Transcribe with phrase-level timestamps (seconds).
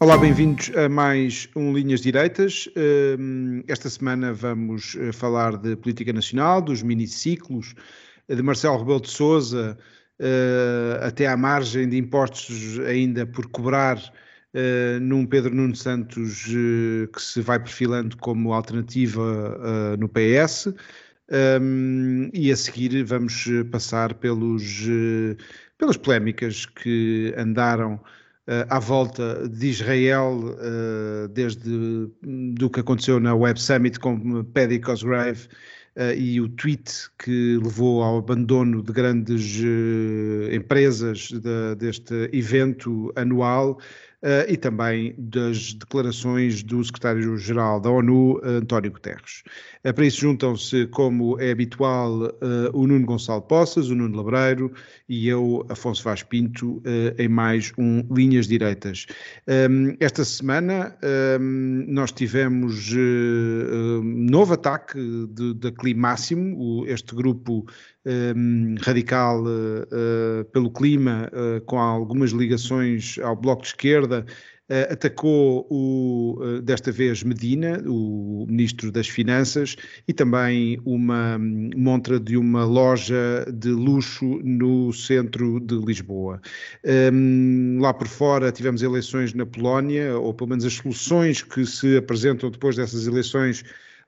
[0.00, 2.68] Olá, bem-vindos a mais um Linhas Direitas.
[3.16, 7.76] Hum, esta semana vamos eh, falar de política nacional, dos miniciclos
[8.28, 9.78] de Marcelo Rebelo de Sousa,
[10.18, 14.02] eh, até à margem de impostos ainda por cobrar
[14.52, 20.74] eh, num Pedro Nuno Santos que se vai perfilando como alternativa no PS.
[21.30, 24.86] Um, e a seguir vamos passar pelos,
[25.78, 27.98] pelas polémicas que andaram
[28.68, 35.48] à volta de Israel, uh, desde do que aconteceu na Web Summit com Paddy Cosgrave
[35.96, 39.62] uh, e o tweet que levou ao abandono de grandes
[40.52, 43.78] empresas de, deste evento anual.
[44.24, 49.42] Uh, e também das declarações do secretário-geral da ONU, António Guterres.
[49.84, 52.32] Uh, para isso juntam-se, como é habitual,
[52.72, 54.72] o Nuno Gonçalo Poças, o Nuno Labreiro
[55.06, 56.82] e eu, Afonso Vaz Pinto,
[57.18, 59.06] em mais um Linhas Direitas.
[59.46, 60.96] Um, esta semana
[61.38, 64.98] um, nós tivemos um novo ataque
[65.56, 67.66] da Climáximo, este grupo
[68.06, 74.24] um, radical uh, pelo clima, uh, com algumas ligações ao Bloco de Esquerda,
[74.90, 79.76] atacou o, desta vez Medina, o Ministro das Finanças,
[80.08, 86.40] e também uma montra de uma loja de luxo no centro de Lisboa.
[87.12, 91.98] Um, lá por fora tivemos eleições na Polónia, ou pelo menos as soluções que se
[91.98, 93.62] apresentam depois dessas eleições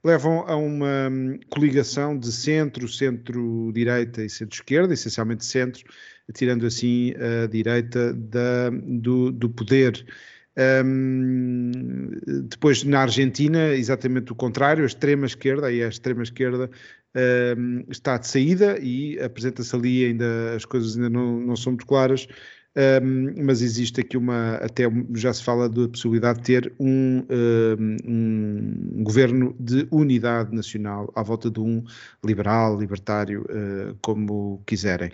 [0.07, 5.85] levam a uma hum, coligação de centro, centro-direita e centro-esquerda, essencialmente centro,
[6.33, 10.07] tirando assim a direita da, do, do poder.
[10.85, 12.13] Um,
[12.49, 16.71] depois na Argentina, exatamente o contrário, a extrema-esquerda, aí a extrema-esquerda
[17.59, 21.87] um, está de saída e apresenta-se ali ainda, as coisas ainda não, não são muito
[21.87, 22.27] claras,
[22.77, 27.97] um, mas existe aqui uma, até já se fala da possibilidade de ter um, um,
[28.07, 31.83] um, governo de unidade nacional à volta de um
[32.23, 35.11] liberal, libertário, uh, como quiserem.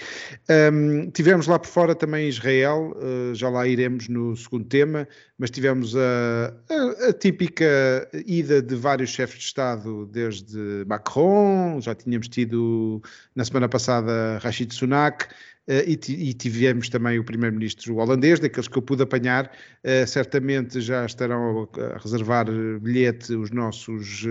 [1.13, 5.07] tivemos lá por fora também Israel, uh, já lá iremos no segundo tema,
[5.39, 11.95] mas tivemos a, a, a típica ida de vários chefes de Estado, desde Macron, já
[11.95, 13.01] tínhamos tido
[13.37, 15.27] na semana passada Rashid Sunak,
[15.69, 19.51] e, e, tivemos também o primeiro-ministro holandês, daqueles que eu pude apanhar,
[19.85, 22.47] uh, certamente já estarão a, reservar
[22.81, 24.25] bilhete os nossos,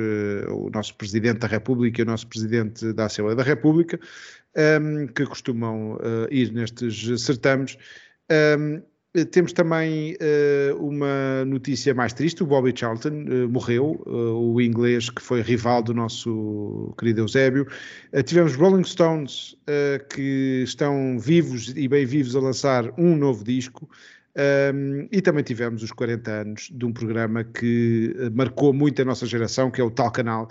[0.50, 4.00] o nosso Presidente da República e o nosso Presidente da Assembleia da República,
[4.56, 5.97] ehm, que costumam
[6.30, 7.78] ir nestes certames.
[8.30, 8.91] Ehm, eh,
[9.32, 15.10] temos também uh, uma notícia mais triste: o Bobby Charlton uh, morreu, uh, o inglês
[15.10, 17.68] que foi rival do nosso querido Eusébio.
[18.26, 19.58] tivemos Rolling Stones
[20.10, 23.90] que estão vivos e bem vivos a lançar um novo disco.
[24.74, 29.26] Um, e também tivemos os 40 anos de um programa que marcou muito a nossa
[29.26, 30.48] geração, que é o Tal Canal,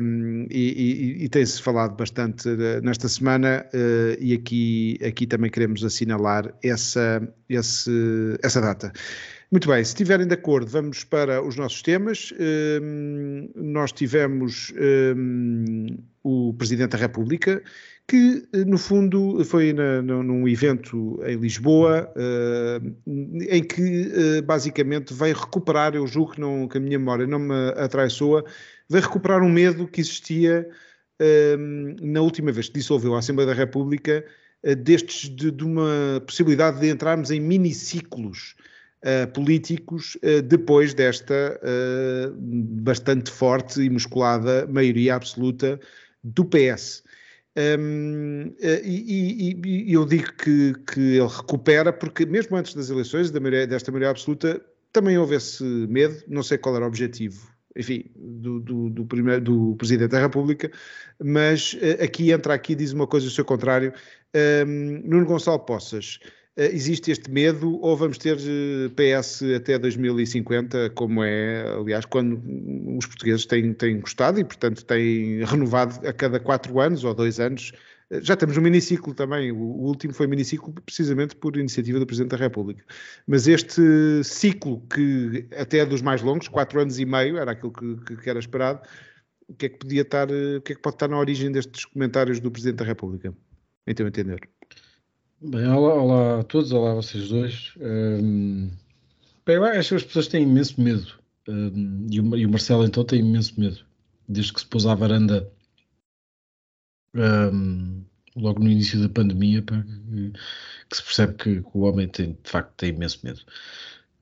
[0.00, 5.50] um, e, e, e tem-se falado bastante uh, nesta semana uh, e aqui, aqui também
[5.50, 8.92] queremos assinalar essa, esse, essa data.
[9.50, 12.34] Muito bem, se estiverem de acordo, vamos para os nossos temas.
[12.82, 14.72] Um, nós tivemos
[15.16, 15.86] um,
[16.24, 17.62] o Presidente da República,
[18.08, 22.96] que no fundo foi na, num evento em Lisboa, uh,
[23.48, 27.38] em que uh, basicamente veio recuperar, eu julgo que, não, que a minha memória não
[27.38, 28.44] me atraiçoa,
[28.88, 30.68] veio recuperar um medo que existia
[31.20, 34.24] uh, na última vez que dissolveu a Assembleia da República,
[34.78, 38.56] destes de, de, uma possibilidade de entrarmos em miniciclos
[39.04, 40.16] uh, políticos
[40.46, 41.60] depois desta
[42.40, 45.78] bastante forte e musculada maioria absoluta
[46.22, 47.04] do PS.
[47.56, 53.30] Um, e, e, e, eu digo que, que, ele recupera, porque mesmo antes das eleições,
[53.30, 54.60] da maioria, desta maioria absoluta,
[54.92, 59.40] também houve esse medo, não sei qual era o objetivo, enfim, do, do, do, primeiro,
[59.40, 60.70] do Presidente da República,
[61.22, 63.92] mas uh, aqui entra aqui diz uma coisa do seu contrário.
[64.34, 66.18] Um, Nuno Gonçalo Poças,
[66.56, 68.36] uh, existe este medo ou vamos ter
[68.96, 72.42] PS até 2050, como é, aliás, quando
[72.96, 77.40] os portugueses têm, têm gostado e, portanto, têm renovado a cada quatro anos ou dois
[77.40, 77.72] anos
[78.22, 82.36] Já temos um miniciclo também, o, último foi miniciclo precisamente por iniciativa do Presidente da
[82.36, 82.84] República.
[83.26, 83.82] Mas este
[84.22, 88.30] ciclo, que até é dos mais longos, quatro anos e meio, era aquilo que, que
[88.30, 88.80] era esperado,
[89.48, 91.84] o que é que podia estar, o que é que pode estar na origem destes
[91.84, 93.34] comentários do Presidente da República,
[93.86, 94.48] em teu entender?
[95.40, 97.74] Bem, olá, olá a todos, olá a vocês dois.
[97.78, 98.70] Um,
[99.44, 101.06] bem, eu acho que as pessoas têm imenso medo,
[101.48, 103.80] um, e, o, e, o, Marcelo então tem imenso medo,
[104.26, 105.52] desde que se pôs à varanda
[107.14, 108.02] um,
[108.36, 110.32] logo no início da pandemia, pá, que,
[110.88, 113.40] que, se percebe que, que, o homem tem, de facto tem imenso medo.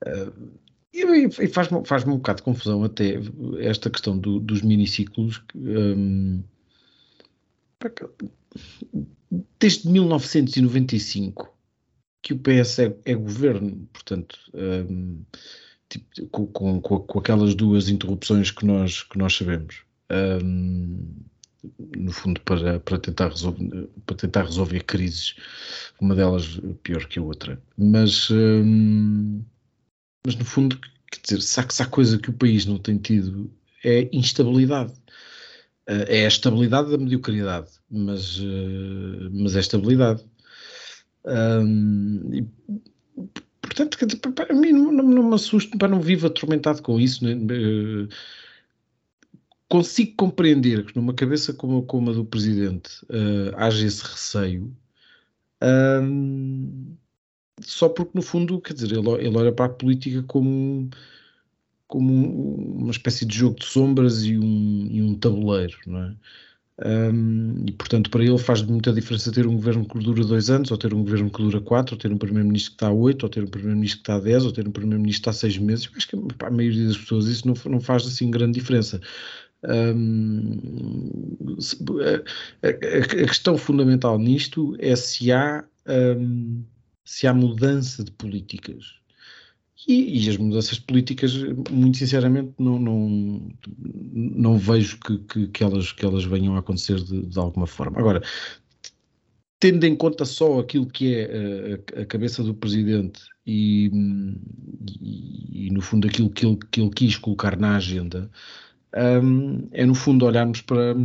[0.05, 0.51] Uh,
[0.93, 3.15] e, e faz-me faz um bocado de confusão até
[3.59, 5.41] esta questão do, dos miniciclos.
[5.55, 6.43] Um,
[9.59, 11.51] desde 1995
[12.21, 15.23] que o PS é, é governo, portanto, um,
[15.89, 19.83] tipo, com, com, com, aquelas duas interrupções que nós, que nós sabemos.
[21.95, 25.35] No fundo, para, para, tentar resolver, para tentar resolver crises,
[25.99, 27.61] uma delas pior que a outra.
[27.77, 29.43] Mas, hum,
[30.25, 30.77] mas no fundo,
[31.11, 33.51] quer dizer, se há, se há coisa que o país não tem tido
[33.83, 34.93] é instabilidade.
[35.89, 40.23] Uh, é a estabilidade da mediocridade, mas, uh, mas é estabilidade.
[41.25, 42.45] Um, e,
[43.61, 43.97] portanto,
[44.31, 47.25] para mim não, não, não me assusto, para não vivo atormentado com isso.
[47.25, 47.35] Né?
[49.73, 54.71] Consigo compreender que numa cabeça como, como a do presidente uh, haja esse receio,
[55.99, 56.95] um,
[57.59, 60.91] só porque no fundo, quer dizer, ele, ele olha para a política como,
[61.87, 66.15] como uma espécie de jogo de sombras e um, e um tabuleiro, não é?
[66.85, 70.69] Um, e portanto, para ele faz muita diferença ter um governo que dura dois anos,
[70.69, 73.23] ou ter um governo que dura quatro, ou ter um primeiro-ministro que está a oito,
[73.23, 75.49] ou ter um primeiro-ministro que está a dez, ou ter um primeiro-ministro que está a
[75.49, 75.85] seis meses.
[75.85, 79.01] Eu acho que para a maioria das pessoas isso não, não faz assim grande diferença.
[82.61, 85.63] A, questão fundamental nisto é se há,
[86.17, 86.63] um,
[87.05, 89.01] se há mudança de políticas.
[89.87, 91.33] E, e, as mudanças políticas,
[91.69, 93.51] muito sinceramente, não, não,
[94.13, 97.99] não vejo que, que, que, elas, que elas venham a acontecer de, de alguma forma.
[97.99, 98.21] Agora,
[99.59, 103.89] tendo em conta só aquilo que é a, a cabeça do presidente e,
[105.01, 108.29] e, e, no fundo aquilo que ele, que ele quis colocar na agenda,
[108.95, 110.95] um, é no fundo olharmos para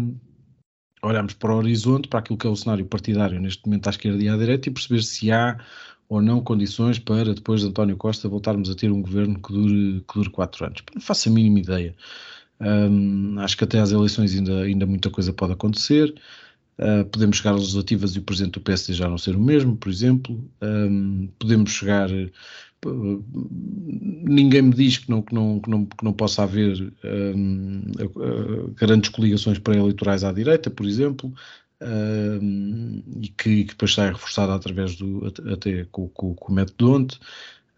[1.02, 4.22] olharmos para o horizonte, para aquilo que é o cenário partidário neste momento à esquerda
[4.22, 5.58] e à direita e perceber se há
[6.08, 10.04] ou não condições para depois de António Costa voltarmos a ter um governo que dure,
[10.08, 10.82] que dure quatro anos.
[10.94, 11.94] Não faço a mínima ideia.
[12.60, 16.14] Um, acho que até às eleições ainda, ainda muita coisa pode acontecer.
[16.78, 19.76] Uh, podemos chegar às legislativas e o presidente do PSD já não ser o mesmo,
[19.76, 20.42] por exemplo.
[20.62, 22.08] Um, podemos chegar
[22.84, 27.82] ninguém me diz que não, que não, que não, que não possa haver um,
[28.74, 31.32] grandes coligações pré-eleitorais à direita, por exemplo,
[31.80, 36.92] um, e que, que, depois sai reforçada através do até com, com, com o método
[36.92, 37.20] onde.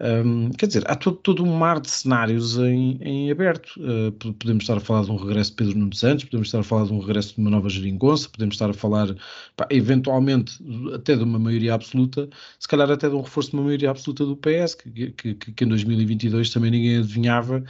[0.01, 3.75] Um, quer dizer, há todo, todo, um mar de cenários em, em aberto.
[3.79, 6.63] Uh, podemos estar a falar de um regresso de Pedro Nunes Santos, podemos estar a
[6.63, 9.15] falar de um regresso de uma nova geringonça, podemos estar a falar,
[9.55, 10.59] pá, eventualmente,
[10.95, 14.25] até de uma maioria absoluta, se calhar até de um reforço de uma maioria absoluta
[14.25, 17.63] do PS, que, que, que em 2022 também ninguém adivinhava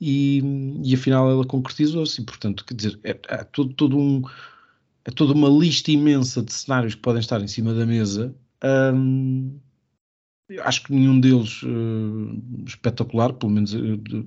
[0.00, 0.42] e,
[0.82, 2.22] e afinal ela concretizou-se.
[2.24, 4.22] Portanto, quer dizer, é, é, todo, todo um,
[5.04, 8.34] é toda uma lista imensa de cenários que podem estar em cima da mesa.
[8.92, 9.58] Um,
[10.60, 14.26] acho que nenhum deles uh, espetacular, pelo menos uh, de,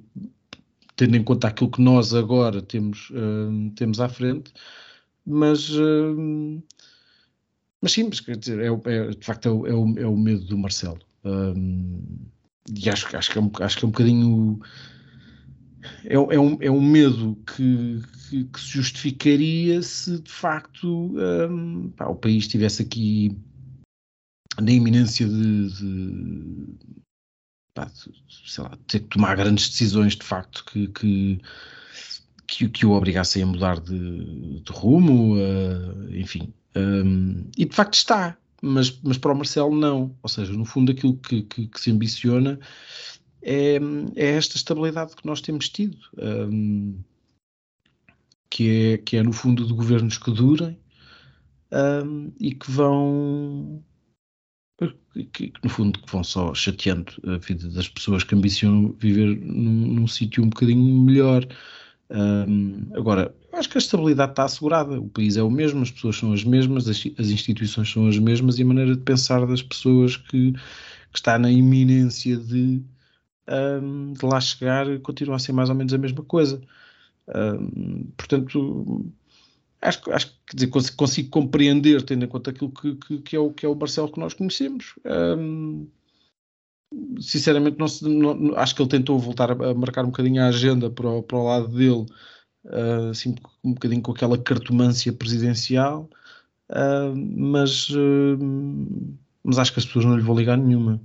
[0.96, 4.52] tendo em conta aquilo que nós agora temos, uh, temos à frente,
[5.26, 5.70] mas,
[7.80, 10.18] mas sim, mas, quer dizer, é, é, de facto é o, é, o, é o
[10.18, 10.98] medo do Marcelo.
[12.76, 14.60] E acho, acho, que é um, acho que é um bocadinho.
[16.04, 21.90] É, é, um, é um medo que, que, que se justificaria se de facto um,
[21.92, 23.38] pá, o país estivesse aqui
[24.62, 26.66] na iminência de, de,
[27.74, 27.90] pá,
[28.46, 31.42] sei lá, ter que tomar grandes decisões de facto que, que,
[32.48, 36.54] que, que o obrigassem a mudar de, de rumo, uh, enfim.
[36.76, 40.16] Um, e de facto está, mas, mas para o Marcelo não.
[40.22, 42.60] Ou seja, no fundo aquilo que, que, que se ambiciona
[43.42, 43.80] é,
[44.16, 47.00] é, esta estabilidade que nós temos tido, um,
[48.50, 50.78] que, é, que é no fundo de governos que durem
[51.72, 53.84] um, e que vão
[55.34, 59.94] que, no fundo que vão só chateando a vida das pessoas que ambicionam viver num,
[59.94, 61.46] num sítio um bocadinho melhor.
[62.10, 66.18] Um, agora, acho que a estabilidade está assegurada, o país é o mesmo, as pessoas
[66.18, 69.62] são as mesmas, as, as instituições são as mesmas e a maneira de pensar das
[69.62, 70.60] pessoas que, que
[71.16, 72.82] está na iminência de,
[73.82, 76.62] um, de lá chegar continua a ser mais ou menos a mesma coisa.
[77.28, 79.12] Um, portanto,
[79.82, 83.40] acho, acho quer dizer, consigo, consigo, compreender, tendo em conta aquilo que, que, que, é,
[83.40, 84.96] o, que é o Marcelo que nós conhecemos.
[85.06, 85.88] Um,
[87.20, 90.90] sinceramente, não, se, não, acho que ele tentou voltar a, marcar um bocadinho a agenda
[90.90, 92.06] para o, para o lado dele,
[92.66, 96.10] uh, assim, um bocadinho com aquela cartomância presidencial,
[96.70, 98.38] uh, mas, uh,
[99.44, 101.00] mas acho que as pessoas não lhe vão ligar nenhuma.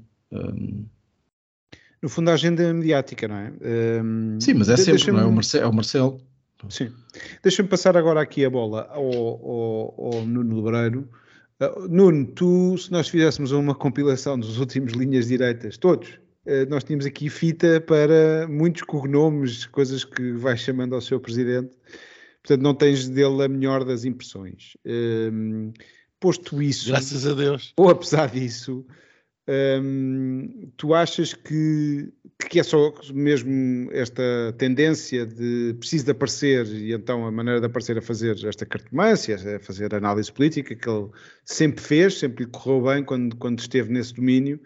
[2.02, 3.52] no fundo, a agenda é mediática, não é?
[4.40, 5.24] Sim, mas é sempre, não é?
[5.24, 6.20] O Marcelo, é o Marcelo.
[6.68, 6.92] Sim.
[7.42, 11.08] Deixa-me passar agora aqui a bola ao, ao, ao Nuno Lebreiro.
[11.60, 16.08] Uh, Nuno, tu, se nós fizéssemos uma compilação dos últimos linhas direitas, todos,
[16.46, 21.76] uh, nós tínhamos aqui fita para muitos cognomes, coisas que vais chamando ao seu presidente.
[22.42, 24.76] Portanto, não tens dele a melhor das impressões.
[24.84, 25.72] Uh,
[26.20, 26.88] posto isso.
[26.88, 27.72] Graças a Deus.
[27.76, 28.84] Ou apesar disso,
[29.48, 32.10] um, tu achas que,
[32.50, 34.22] que é só mesmo esta
[34.58, 39.36] tendência de preciso de aparecer e então a maneira de aparecer a fazer esta cartomância,
[39.36, 41.08] a fazer análise política que ele
[41.44, 44.60] sempre fez, sempre lhe correu bem quando, quando esteve nesse domínio.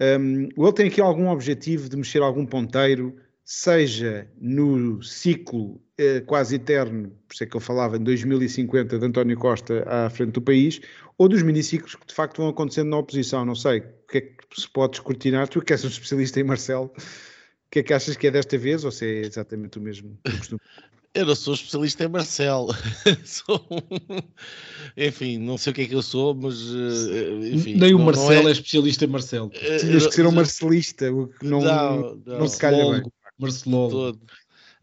[0.00, 5.80] Um, ele tem aqui algum objetivo de mexer algum ponteiro, seja no ciclo
[6.26, 10.32] quase eterno, por isso é que eu falava em 2050 de António Costa à frente
[10.32, 10.80] do país,
[11.18, 14.20] ou dos miniciclos que de facto vão acontecendo na oposição, não sei, o que é
[14.20, 17.92] que se pode descortinar, tu que és um especialista em Marcelo, o que é que
[17.92, 20.18] achas que é desta vez, ou se é exatamente o mesmo
[21.14, 22.74] Eu não sou especialista em Marcelo.
[23.24, 23.66] sou...
[24.96, 26.58] Enfim, não sei o que é que eu sou, mas.
[26.74, 28.50] Eh, enfim, Nem o Marcelo é...
[28.50, 28.52] é...
[28.52, 29.50] especialista em Marcelo.
[29.50, 33.02] Tinhas que ser um marcelista, o que não, não, não, não se calha bem.
[33.38, 33.90] Marcelo.
[33.90, 34.20] Todo.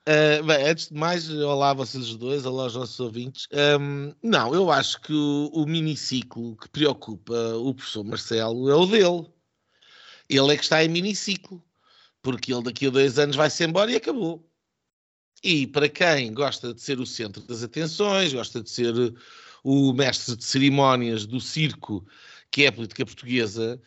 [0.10, 3.48] Uh, bem, antes de mais, olá a vocês dois, olá aos nossos ouvintes.
[3.80, 8.88] Um, não, eu acho que o, o miniciclo que preocupa o professor Marcelo é o
[8.88, 9.32] dele.
[10.28, 11.64] Ele é que está em miniciclo,
[12.24, 14.44] porque ele daqui a dois anos vai-se embora e acabou.
[15.44, 18.96] E para quem gosta de ser o centro das atenções, gosta de ser
[19.64, 22.04] o mestre de cerimónias do circo,
[22.50, 23.80] que é a política portuguesa,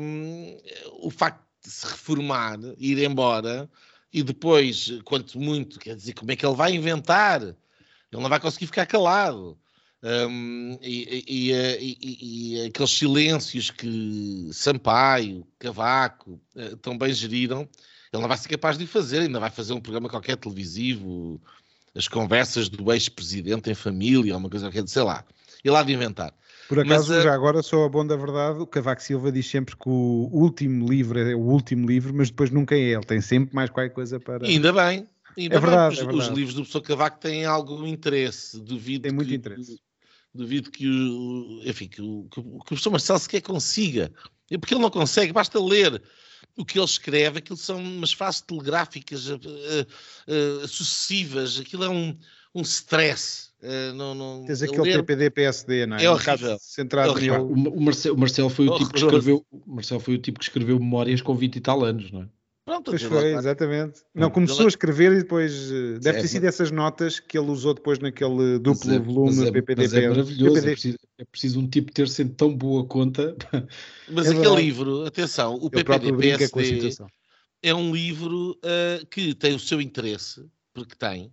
[0.00, 0.58] um,
[1.02, 3.68] o facto de se reformar, ir embora,
[4.14, 7.42] e depois, quanto muito, quer dizer, como é que ele vai inventar?
[7.42, 7.56] Ele
[8.12, 9.58] não vai conseguir ficar calado.
[10.00, 17.62] Um, e, e, e, e, aqueles silêncios que Sampaio, Cavaco uh, tão bem geriram,
[18.12, 21.40] ele não vai ser capaz de fazer, ainda vai fazer um programa qualquer televisivo,
[21.92, 25.24] as conversas do ex-presidente em família, uma coisa qualquer, sei lá.
[25.64, 26.32] Ele há de inventar.
[26.68, 29.76] Por acaso, mas, já agora, sou a bom da verdade, o Cavaco Silva diz sempre
[29.76, 33.54] que o último livro é o último livro, mas depois nunca é ele, tem sempre
[33.54, 34.46] mais qualquer coisa para...
[34.46, 35.06] Ainda bem,
[35.36, 36.30] ainda é, verdade, bem, é verdade.
[36.30, 39.78] Os livros do professor Cavaco têm algum interesse, duvido Tem muito que, interesse.
[40.34, 44.10] Duvido que o, enfim, que o, que o professor Marcelo sequer consiga,
[44.60, 46.02] porque ele não consegue, basta ler
[46.56, 52.16] o que ele escreve, aquilo são umas frases telegráficas uh, uh, sucessivas, aquilo é um,
[52.54, 53.52] um stress.
[53.64, 54.98] Uh, não, não, Tens aquele ler...
[54.98, 56.04] PPD-PSD, não é?
[56.04, 56.58] É horrível.
[56.60, 57.46] Centrado é horrível.
[57.46, 60.44] O, Marcelo, o Marcelo foi o tipo que escreveu, o Marcelo foi o tipo que
[60.44, 62.28] escreveu memórias com 20 e tal anos, não é?
[62.64, 64.00] Pronto, pois foi, exatamente.
[64.14, 67.74] Não, começou a escrever e depois eh, deve ter sido essas notas que ele usou
[67.74, 69.82] depois naquele duplo mas é, volume mas é, PPD.
[69.82, 70.70] Mas é maravilhoso, PPD.
[70.70, 73.36] É, preciso, é preciso um tipo ter sempre tão boa conta.
[74.08, 74.62] Mas é aquele verdade.
[74.62, 77.04] livro, atenção, o PPD-PSD
[77.62, 81.32] é um livro uh, que tem o seu interesse, porque tem,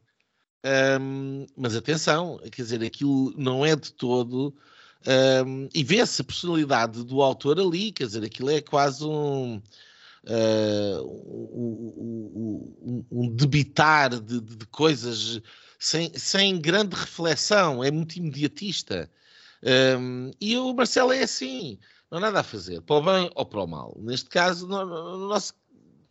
[0.64, 4.56] um, mas atenção, quer dizer, aquilo não é de todo.
[5.46, 11.02] Um, e vê-se a personalidade do autor ali, quer dizer, aquilo é quase um, uh,
[11.04, 15.42] um, um, um, debitar de, de, coisas
[15.80, 19.10] sem, sem grande reflexão, é muito imediatista.
[20.40, 21.80] e o Marcelo é assim,
[22.12, 23.98] não há nada a fazer, para o bem ou para o mal.
[24.00, 25.56] Neste caso, no, no nosso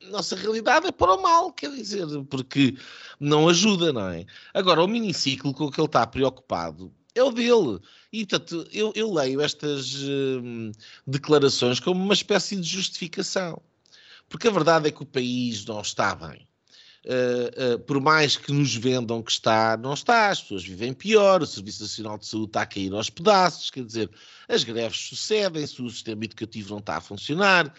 [0.09, 2.77] nossa realidade é para o mal, quer dizer, porque
[3.19, 4.27] não ajuda, não é?
[4.55, 7.81] Agora, o miniciclo com que ele está preocupado é o dele.
[8.13, 10.73] E, portanto, eu, eu leio estas hum,
[11.07, 13.61] declarações como uma espécie de justificação.
[14.29, 16.49] Porque a verdade é que o país não está bem.
[17.05, 20.29] Uh, uh, por mais que nos vendam que está, não está.
[20.29, 23.81] As pessoas vivem pior, o Serviço Nacional de Saúde está a cair aos pedaços, quer
[23.81, 24.11] didizer,
[24.47, 27.75] as greves sucedem-se, o sistema educativo não está a funcionar,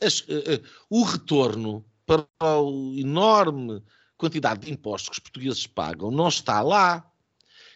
[0.00, 2.56] As, uh, o retorno para a
[2.96, 3.82] enorme
[4.16, 7.08] quantidade de impostos que os portugueses pagam não está lá.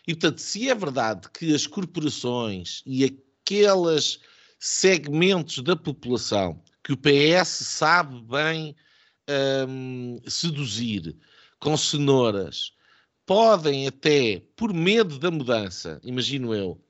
[0.07, 4.21] E, portanto, se é verdade que as corporações e aqueles
[4.59, 8.77] segmentos da população que o PS sabe bem
[9.69, 11.17] um, seduzir
[11.59, 12.73] com cenouras
[13.25, 16.81] podem até, por medo da mudança, imagino eu,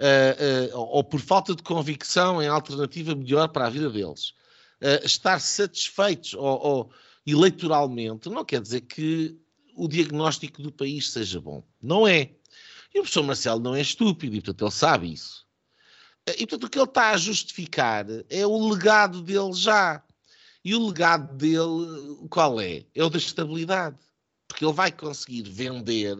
[0.00, 4.30] uh, ou por falta de convicção em alternativa melhor para a vida deles,
[4.80, 6.90] uh, estar satisfeitos ou, ou,
[7.26, 9.38] eleitoralmente, não quer dizer que
[9.76, 11.62] o diagnóstico do país seja bom.
[11.80, 12.32] Não é.
[12.94, 15.46] E o professor Marcelo não é estúpido, e portanto ele sabe isso.
[16.26, 20.02] E portanto o que ele está a justificar é o legado dele já.
[20.64, 22.84] E o legado dele, qual é?
[22.94, 23.96] É o da estabilidade.
[24.46, 26.16] Porque ele vai conseguir vender,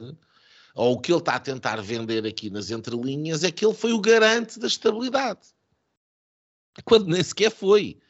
[0.75, 3.93] ou o que ele está a tentar vender aqui nas entrelinhas, é que ele foi
[3.93, 5.41] o garante da estabilidade.
[6.85, 8.01] Quando nem sequer foi.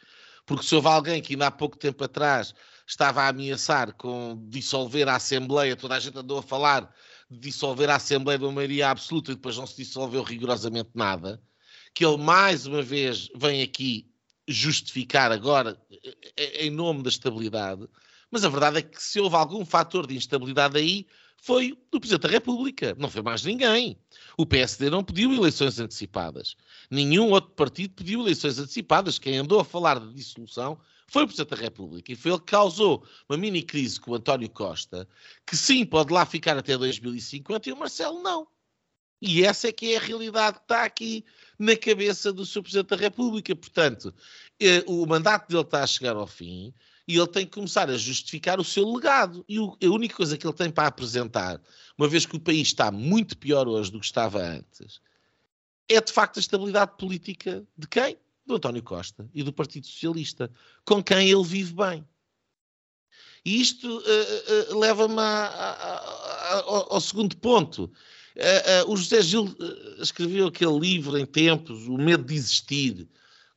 [0.46, 2.54] Porque se houve alguém que ainda há pouco tempo atrás
[2.86, 6.92] estava a ameaçar com dissolver a Assembleia, toda a gente andou a falar
[7.30, 11.40] de dissolver a Assembleia de uma maioria absoluta e depois não se dissolveu rigorosamente nada,
[11.94, 14.10] que ele mais uma vez vem aqui
[14.48, 15.80] justificar agora
[16.36, 17.86] em nome da estabilidade,
[18.30, 21.06] mas a verdade é que se houve algum fator de instabilidade aí,
[21.42, 23.98] foi o Presidente da República, não foi mais ninguém.
[24.36, 26.54] O PSD não pediu eleições antecipadas.
[26.90, 29.18] Nenhum outro partido pediu eleições antecipadas.
[29.18, 30.78] Quem andou a falar de dissolução
[31.08, 34.14] foi o Presidente da República e foi ele que causou uma mini crise com o
[34.14, 35.08] António Costa,
[35.46, 38.46] que sim, pode lá ficar até 2050 e o Marcelo não.
[39.20, 41.24] E essa é que é a realidade que está aqui
[41.58, 42.62] na cabeça do Sr.
[42.62, 43.54] Presidente da República.
[43.54, 44.14] Portanto,
[44.58, 46.72] eh, o mandato dele está a chegar ao fim
[47.10, 49.44] e ele tem que começar a justificar o seu legado.
[49.48, 51.60] E a única coisa que ele tem para apresentar,
[51.98, 55.00] uma vez que o país está muito pior hoje do que estava antes,
[55.88, 58.16] é de facto a estabilidade política de quem?
[58.46, 60.50] Do António Costa e do Partido Socialista,
[60.84, 62.06] com quem ele vive bem.
[63.44, 65.20] E isto uh, uh, leva-me
[66.88, 67.84] ao segundo ponto.
[68.36, 69.52] Uh, o José Gil
[69.98, 73.08] escreveu aquele livro em tempos, O Medo de Existir,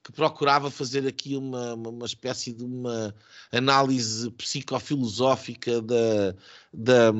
[0.04, 3.16] que procurava fazer aqui uma, uma, espécie de uma
[3.52, 6.36] análise psicofilosófica da,
[6.74, 7.12] da,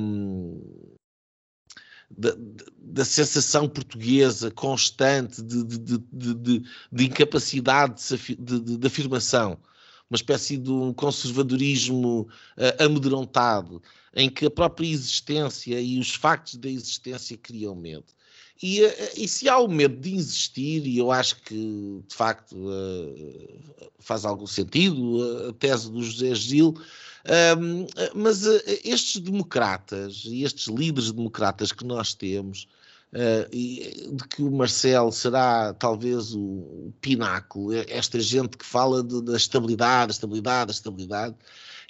[2.10, 2.36] da,
[2.78, 8.02] da sensação portuguesa constante de, de, de, de incapacidade
[8.38, 9.58] de, afirmação,
[10.10, 12.28] uma espécie de um conservadorismo
[12.78, 13.82] amedrontado
[14.14, 18.06] em que a própria existência e os factos da existência criam medo.
[18.64, 22.56] E, eh, e, se há o medo de existir, e eu acho que de facto
[22.56, 28.46] uh, faz algum sentido a tese do José Gil, uh, mas
[28.86, 32.70] estes democratas e estes líderes democratas que nós temos,
[33.52, 40.08] de que o Marcelo será talvez o, pináculo, esta gente que fala de, da estabilidade,
[40.08, 41.36] da estabilidade, da estabilidade,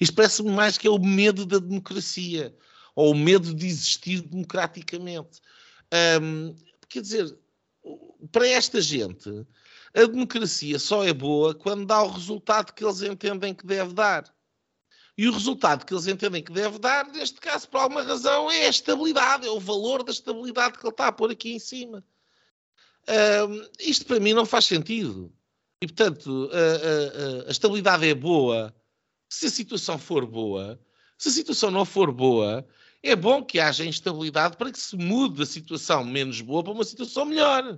[0.02, 2.54] isto parece-me mais que é o medo da democracia,
[2.94, 5.40] ou o medo de existir democraticamente.
[6.22, 6.56] Um,
[6.94, 7.38] quer dizer,
[8.32, 9.30] para esta gente,
[9.94, 14.32] a democracia só é boa quando dá o resultado que eles entendem que deve dar.
[15.18, 18.66] E o resultado que eles entendem que deve dar, neste caso, por alguma razão, é
[18.66, 22.04] a estabilidade, é o valor da estabilidade que ele está a pôr aqui em cima.
[23.80, 25.32] Isto para mim não faz sentido.
[25.82, 28.74] E, portanto, a, a, a estabilidade é boa
[29.30, 30.80] se a situação for boa.
[31.18, 32.66] Se a situação não for boa,
[33.04, 36.86] é bom que haja instabilidade para que se mude a situação menos boa para uma
[36.86, 37.78] situação melhor.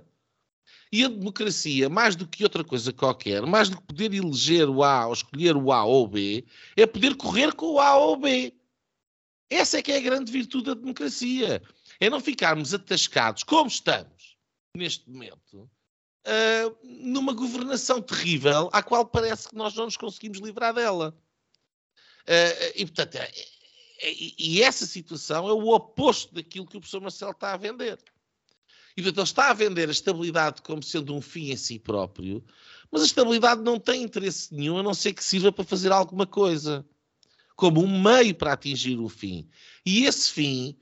[0.92, 4.84] E a democracia, mais do que outra coisa qualquer, mais do que poder eleger o
[4.84, 6.44] A ou escolher o A ou o B,
[6.76, 8.54] é poder correr com o A ou o B.
[9.50, 11.60] Essa é que é a grande virtude da democracia.
[11.98, 14.36] É não ficarmos atascados, como estamos
[14.76, 15.68] neste momento,
[16.26, 21.16] uh, numa governação terrível à qual parece que nós não nos conseguimos livrar dela.
[22.28, 23.18] Uh, e, portanto,
[24.00, 27.98] é, e essa situação é o oposto daquilo que o professor Marcelo está a vender.
[28.96, 32.42] E, portanto, ele está a vender a estabilidade como sendo um fim em si próprio,
[32.90, 36.26] mas a estabilidade não tem interesse nenhum a não ser que sirva para fazer alguma
[36.26, 36.84] coisa,
[37.54, 39.48] como um meio para atingir o fim.
[39.84, 40.76] E esse fim,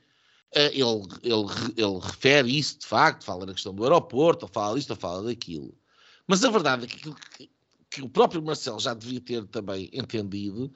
[0.55, 4.95] uh, ele, ele, ele refere isso de facto, fala na questão do aeroporto, fala disto,
[4.95, 5.77] fala daquilo.
[6.25, 7.49] Mas a verdade é que que,
[7.89, 10.73] que o próprio Marcelo já devia ter também entendido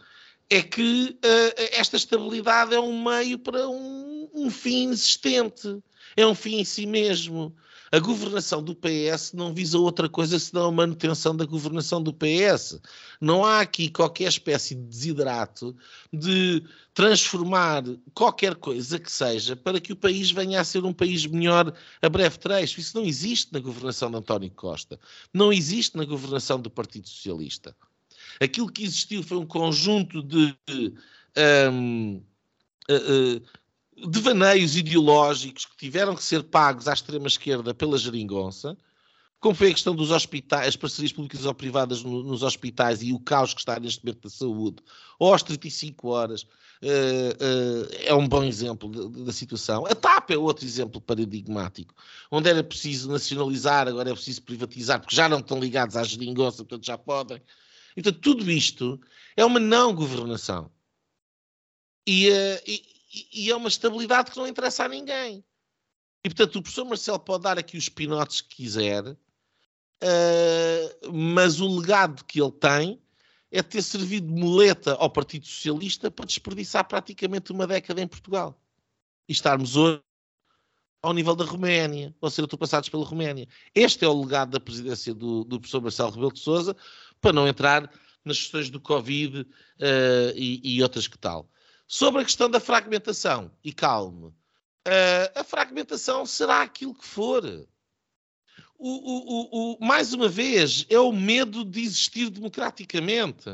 [0.50, 5.78] é que uh, esta estabilidade é um meio para um, um, fim existente,
[6.18, 7.56] é um fim em si mesmo.
[7.92, 12.80] A governação do PS não visa outra coisa senão a manutenção da governação do PS.
[13.20, 15.76] Não há aqui qualquer espécie de desidrato
[16.14, 17.84] de transformar
[18.14, 22.10] qualquer coisa que seja para que o país venha a ser um país melhor a
[22.10, 22.80] breve trecho.
[22.80, 25.00] Isso não existe na governação de António Costa.
[25.34, 27.76] Não existe na governação do Partido Socialista.
[28.40, 30.56] Aquilo que existiu foi um conjunto de
[31.72, 32.22] um,
[32.90, 38.78] uh, uh, devaneios ideológicos que tiveram que ser pagos à extrema-esquerda pela geringonça,
[39.40, 43.14] como foi a questão dos hospitais, as parcerias públicas ou privadas no, nos hospitais e
[43.14, 44.84] o caos que está neste momento da saúde,
[45.18, 46.46] ou às 35 horas, uh,
[46.86, 49.86] uh, é um bom exemplo da situação.
[49.86, 51.94] A TAP é outro exemplo paradigmático,
[52.30, 56.58] onde era preciso nacionalizar, agora é preciso privatizar, porque já não estão ligados à geringonça,
[56.58, 57.42] portanto já podem.
[58.00, 58.98] Então, tudo isto
[59.36, 60.72] é uma não governação.
[62.08, 62.82] E, uh, e,
[63.14, 65.44] e, e, é uma estabilidade que não interessa a ninguém.
[66.24, 69.18] E portanto, o professor Marcelo pode dar aqui os pinotes que quiser, uh,
[71.12, 73.02] mas o legado que ele tem
[73.52, 78.58] é ter servido de muleta ao Partido Socialista para desperdiçar praticamente uma década em Portugal.
[79.28, 80.02] E estarmos hoje
[81.02, 83.48] ao nível da Roménia, ou ser ultrapassados pela Roménia.
[83.74, 86.76] Este é o legado da presidência do, do professor Marcelo Rebelo de Sousa,
[87.22, 87.92] para não entrar
[88.24, 89.46] nas questões do Covid uh,
[90.36, 91.50] e, e, outras que tal.
[91.88, 94.34] Sobre a questão da fragmentação, e calme, uh,
[95.36, 97.44] a fragmentação será aquilo que for.
[98.78, 103.50] O, o, o, mais uma vez, é o medo de existir democraticamente.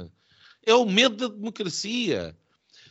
[0.63, 2.37] É o medo da democracia.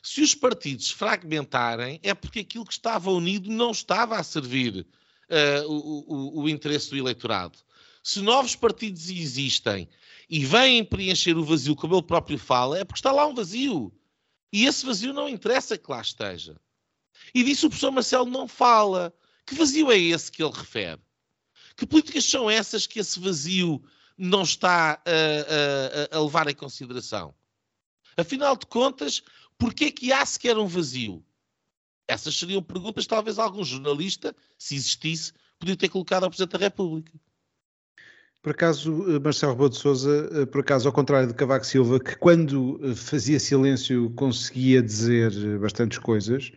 [0.03, 4.87] Se os partidos fragmentarem, é porque aquilo que estava unido não estava a servir
[5.31, 7.59] uh, o, interesse do eleitorado.
[8.03, 9.89] Se novos partidos existem
[10.29, 13.93] e vêm preencher o vazio, como ele próprio fala, é porque está lá um vazio.
[14.53, 16.57] E esse vazio não interessa que lá esteja.
[17.35, 19.13] E disso o professor Marcelo não fala.
[19.47, 21.01] Que vazio é esse que ele refere?
[21.77, 23.83] Que políticas são essas que esse vazio
[24.17, 27.35] não está a, a, a levar em consideração?
[28.17, 29.23] Afinal de contas,
[29.59, 31.25] porquê que há sequer um vazio?
[32.07, 37.13] Essas seriam perguntas, talvez algum jornalista, se existisse, podia ter colocado ao Presidente da República.
[38.45, 41.99] Por acaso, eh, Marcelo Rebelo de Sousa, eh, por acaso, ao contrário de Cavaco Silva,
[41.99, 46.53] que quando eh, fazia silêncio conseguia dizer bastantes coisas,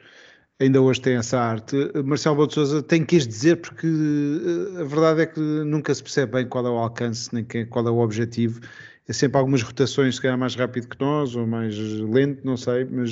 [0.59, 1.77] ainda hoje tem essa arte.
[2.03, 3.87] Marcelo Rebelo de Sousa tem que as dizer porque
[4.81, 7.91] a verdade é que nunca se percebe bem qual é o alcance, nem qual é
[7.91, 8.59] o objetivo.
[9.07, 12.83] É sempre algumas rotações, se calhar mais rápido que nós, ou mais lento, não sei,
[12.83, 13.09] mas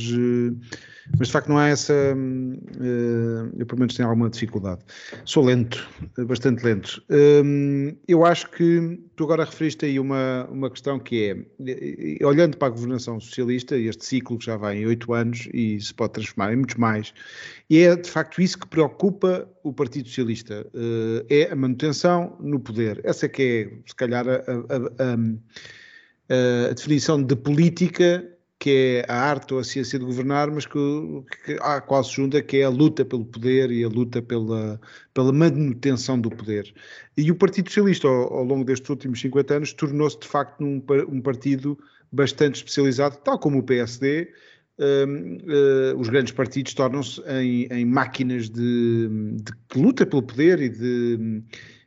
[1.17, 1.93] mas de facto não há essa.
[1.93, 4.81] Uh, eu pelo menos tenho alguma dificuldade.
[5.23, 5.87] Sou lento,
[6.27, 7.03] bastante lento.
[7.09, 12.67] Um, eu acho que tu agora referiste aí uma, uma questão que é, olhando para
[12.67, 16.53] a governação socialista, este ciclo que já vai em oito anos e se pode transformar
[16.53, 17.13] em muitos mais,
[17.69, 22.59] e é de facto isso que preocupa o Partido Socialista, uh, é a manutenção no
[22.59, 22.99] poder.
[23.03, 25.13] Essa é que é, se calhar, a, a,
[26.33, 28.34] a, a definição de política
[28.65, 30.79] que é a arte ou a ciência de governar, mas que,
[31.45, 34.81] que quase junta, que é a luta pelo poder e a luta pela,
[35.13, 36.73] pela manutenção do poder.
[37.15, 40.83] E o Partido Socialista, ao, ao longo destes últimos 50 anos, tornou-se de facto um,
[41.07, 41.77] um partido
[42.11, 44.33] bastante especializado, tal como o PSD,
[44.79, 49.07] uh, os grandes partidos tornam-se em, em, máquinas de,
[49.43, 51.43] de, luta pelo poder e de,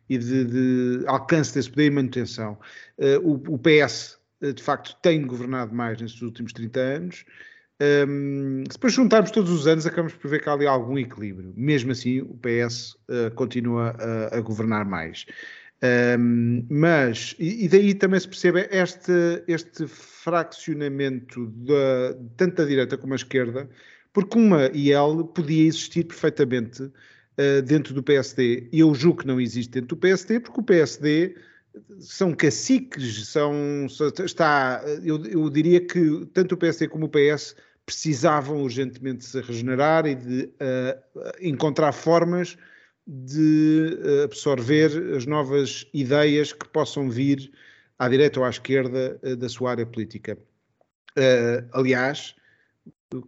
[0.08, 2.56] e de, alcance desse poder e manutenção.
[2.96, 7.24] Uh, o, o, PS eh, de facto tem governado mais nestes últimos 30 anos.
[7.80, 11.52] Um, se depois juntarmos todos os anos, acabamos por ver que há ali algum equilíbrio.
[11.56, 12.96] Mesmo assim, o PS uh,
[13.26, 15.26] eh, continua a, a, governar mais.
[16.18, 22.98] Um, mas, e, e, daí também se percebe este, este fraccionamento da, tanto da direita
[22.98, 23.70] como da esquerda,
[24.12, 28.68] porque uma IL podia existir perfeitamente uh, dentro do PSD.
[28.72, 31.36] Eu julgo que não existe dentro do PSD, porque o PSD
[31.98, 33.86] são caciques, são,
[34.24, 40.06] está, eu, eu, diria que tanto o PSD como o PS precisavam urgentemente se regenerar
[40.06, 42.56] e de uh, encontrar formas
[43.10, 47.50] de eh, absorver as novas ideias que possam vir
[47.98, 50.36] à direita ou à esquerda uh, da sua área política.
[51.16, 52.36] Uh, aliás,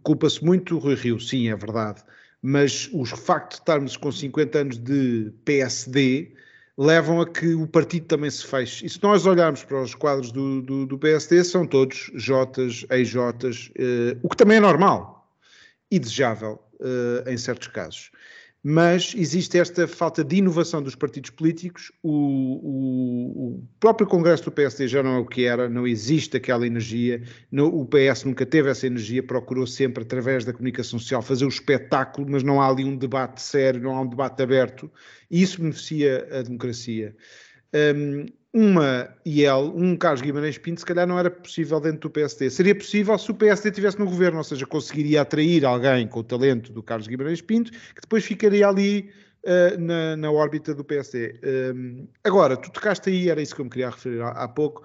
[0.03, 2.03] culpa-se muito o Rui Rio, sim, é verdade,
[2.43, 6.31] mas o facto de estarmos com 50 anos de PSD
[6.77, 8.85] levam a que o partido também se feche.
[8.85, 13.71] E se nós olharmos para os quadros do, do, do PSD, são todos Jotas, ex-Jotas,
[13.77, 15.29] uh, o que também é normal
[15.89, 18.11] e desejável uh, em certos casos.
[18.63, 21.91] Mas existe esta falta de inovação dos partidos políticos.
[22.03, 26.37] O, o, o, próprio Congresso do PSD já não é o que era, não existe
[26.37, 27.23] aquela energia.
[27.51, 31.49] No, o PS nunca teve essa energia, procurou sempre, através da comunicação social, fazer o
[31.49, 34.91] espetáculo, mas não há ali um debate sério, não há um debate aberto.
[35.29, 37.15] E isso beneficia a democracia.
[37.73, 42.49] Um, uma IEL, um Carlos Guimarães Pinto, se calhar não era possível dentro do PSD.
[42.49, 46.23] Seria possível se o PSD estivesse no governo, ou seja, conseguiria atrair alguém com o
[46.23, 49.09] talento do Carlos Guimarães Pinto, que depois ficaria ali
[49.45, 51.39] uh, na, na, órbita do PSD.
[51.73, 54.83] Um, agora, tu tocaste aí, era isso que eu me queria referir há, há pouco,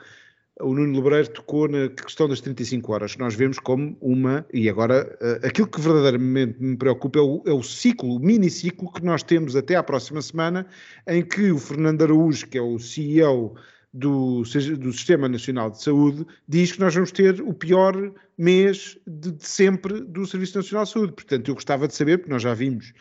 [0.61, 4.69] o Nuno Lebreiro tocou na questão das 35 horas, que nós vemos como uma, e
[4.69, 9.05] agora uh, aquilo que verdadeiramente me preocupa é o, é o ciclo, o mini-ciclo que
[9.05, 10.67] nós temos até à próxima semana,
[11.07, 13.55] em que o Fernando Araújo, que é o CEO
[13.93, 14.43] do,
[14.79, 19.47] do Sistema Nacional de Saúde, diz que nós vamos ter o pior mês de, de
[19.47, 21.13] sempre do Serviço Nacional de Saúde.
[21.13, 22.93] Portanto, eu gostava de saber, porque nós já vimos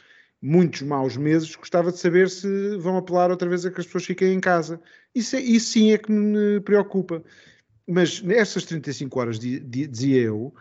[0.45, 4.05] muitos maus meses, gostava de saber se vão apelar outra vez a que as pessoas
[4.05, 4.79] fiquem em casa.
[5.13, 7.23] Isso, é, isso sim é que me preocupa.
[7.88, 10.53] Mas nessas 35 horas, dizia eu,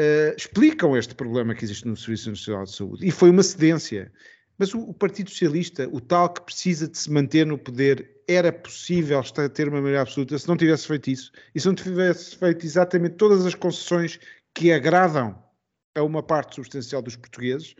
[0.00, 3.06] uh, explicam este problema que existe no Serviço Nacional de Saúde.
[3.06, 4.10] E foi uma cedência.
[4.56, 8.50] Mas o, o, Partido Socialista, o tal que precisa de se manter no poder, era
[8.50, 9.22] possível
[9.52, 13.16] ter uma maioria absoluta se não tivesse feito isso e se não tivesse feito exatamente
[13.16, 14.18] todas as concessões
[14.54, 15.38] que agradam
[15.94, 17.76] a uma parte substancial dos portugueses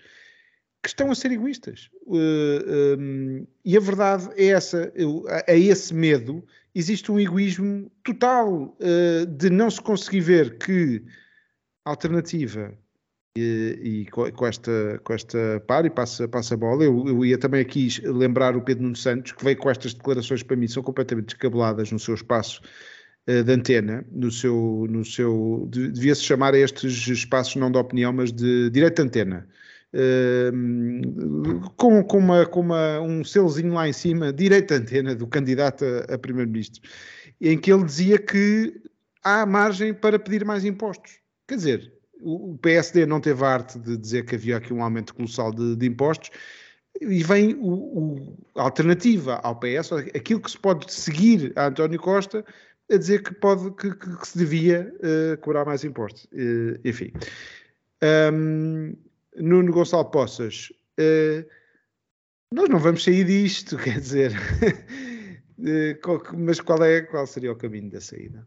[0.82, 1.90] que estão a ser egoístas.
[2.06, 4.92] Uh, eh, um, ehm, e a verdade é essa:
[5.48, 11.02] a, esse medo existe um egoísmo total uh, de não se conseguir ver que
[11.84, 12.76] a alternativa
[13.36, 17.38] e, e com, esta, com esta par e passa, passa a bola, eu, eu, ia
[17.38, 20.82] também aqui lembrar o Pedro Nuno Santos, que veio com estas declarações para mim, são
[20.82, 22.62] completamente descabeladas no seu espaço
[23.28, 28.12] uh, de antena, no seu, no seu devia-se chamar a estes espaços não de opinião,
[28.12, 29.48] mas de direito de antena.
[31.76, 35.84] Com, com, uma, com uma, um selozinho lá em cima, direito de antena do candidato
[35.84, 36.82] a, a primeiro-ministro,
[37.40, 38.74] em que ele dizia que
[39.22, 41.18] há margem para pedir mais impostos.
[41.48, 45.52] Quer dizer, o PSD não teve arte de dizer que havia aqui um aumento colossal
[45.52, 46.30] de, de impostos,
[47.00, 52.00] e vem o, o, a alternativa ao PS, aquilo que se pode seguir a António
[52.00, 52.44] Costa,
[52.90, 56.24] a dizer que, pode, que, que, que se devia uh, cobrar mais impostos.
[56.26, 57.12] Uh, enfim.
[58.32, 58.94] Um,
[59.36, 61.46] Nuno Gonçalo Poças, uh,
[62.52, 64.32] nós não vamos sair disto, quer dizer,
[66.36, 68.46] mas qual, é, qual seria o caminho da saída?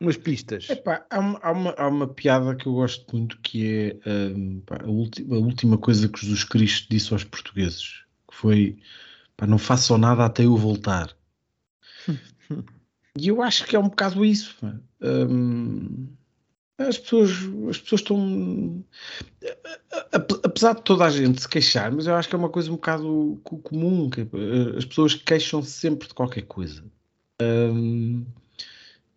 [0.00, 0.68] umas pistas.
[0.70, 4.60] Epá, há, uma, há, uma, há uma piada que eu gosto muito que é um,
[4.60, 8.78] pá, a, última, a, última coisa que Jesus Cristo disse aos portugueses, que foi
[9.36, 11.16] pá, não façam nada até eu voltar.
[13.18, 14.56] e eu acho que é um bocado isso.
[15.00, 16.08] Um,
[16.78, 17.30] as pessoas,
[17.70, 18.84] as pessoas estão.
[20.42, 22.74] Apesar de toda a gente se queixar, mas eu acho que é uma coisa um
[22.74, 24.10] bocado comum.
[24.10, 26.84] Que eh, as pessoas queixam-se sempre de qualquer coisa.
[27.40, 28.24] Um,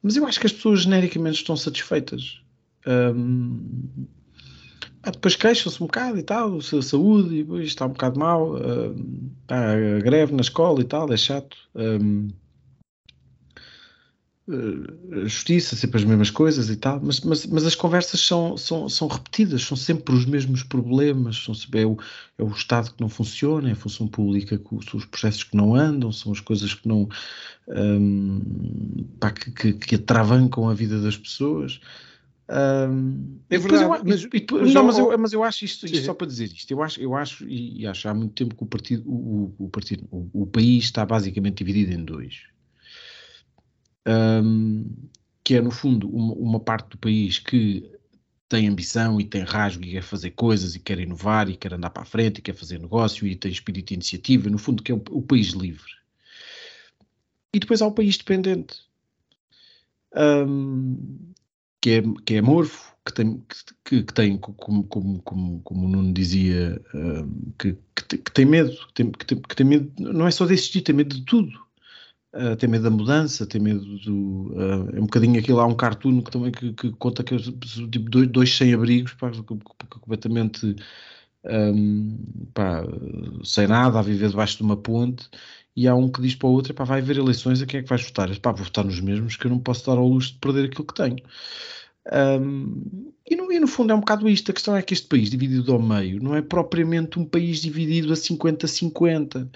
[0.01, 2.41] mas eu acho que as pessoas genericamente estão satisfeitas.
[2.85, 4.07] Um,
[5.03, 8.55] depois queixam-se um bocado e tal, a saúde, e depois está um bocado mal,
[9.47, 11.57] a greve na escola e tal, é chato.
[11.73, 12.27] Um,
[14.49, 18.87] a justiça, sempre as mesmas coisas e tal, mas, mas, mas as conversas são, são,
[18.87, 21.97] são repetidas, são sempre os mesmos problemas, são sempre, é, o,
[22.37, 25.75] é o Estado que não funciona, é a função pública, são os processos que não
[25.75, 27.09] andam, são as coisas que não
[27.67, 28.39] um,
[29.19, 31.81] pá, que, que, que, atravancam a vida das pessoas.
[32.49, 36.13] Um, é verdade, eu, mas, mas, não, mas, eu, mas eu acho isto, isto só
[36.13, 38.67] para dizer isto, eu acho, eu acho e, e acho há muito tempo que o
[38.67, 42.43] partido, o, o, partido, o, o país está basicamente dividido em dois
[44.07, 44.85] um,
[45.43, 47.91] que é no fundo uma, uma, parte do país que
[48.47, 51.89] tem ambição e tem rasgo e quer fazer coisas e quer inovar e quer andar
[51.89, 54.91] para a frente e quer fazer negócio e tem espírito de iniciativa, no fundo que
[54.91, 55.91] é o, o país livre.
[57.53, 58.77] E depois há o país dependente,
[60.15, 61.33] um,
[61.81, 63.43] que, é, que é amorfo, que tem,
[63.83, 68.71] que, que tem como, como, como, como o Nuno dizia, um, que, que, tem medo,
[68.87, 71.23] que tem, que, tem, que tem medo, não é só de existir, tem medo de
[71.25, 71.66] tudo
[72.37, 74.53] uh, tem medo da mudança, tem medo do.
[74.53, 78.09] Uh, é um bocadinho aquilo, há um cartoon que também que, que conta que tipo
[78.09, 79.15] dois, dois sem-abrigos,
[79.89, 80.75] completamente
[81.43, 82.17] um,
[82.53, 82.83] pá,
[83.43, 85.29] sem nada, a viver debaixo de uma ponte,
[85.75, 87.83] e há um que diz para o outro: pá, vai haver eleições, a quem é
[87.83, 88.29] que vais votar?
[88.39, 90.85] Pá, vou votar nos mesmos, que eu não posso dar ao luxo de perder aquilo
[90.85, 91.17] que tenho.
[92.11, 94.49] Um, e, no, e, no, fundo é um bocado isto.
[94.49, 98.13] A questão é que este país dividido ao meio não é propriamente um país dividido
[98.13, 99.49] a 50-50.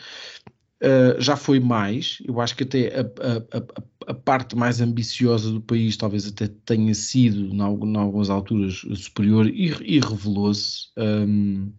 [0.81, 5.51] Uh, já foi mais, eu acho que até a, a, a, a, parte mais ambiciosa
[5.51, 10.87] do país talvez até tenha sido, em, algumas alturas, superior e, e revelou-se.
[10.97, 11.71] Um,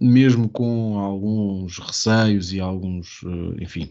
[0.00, 3.90] mesmo com alguns receios e alguns, uh, enfim,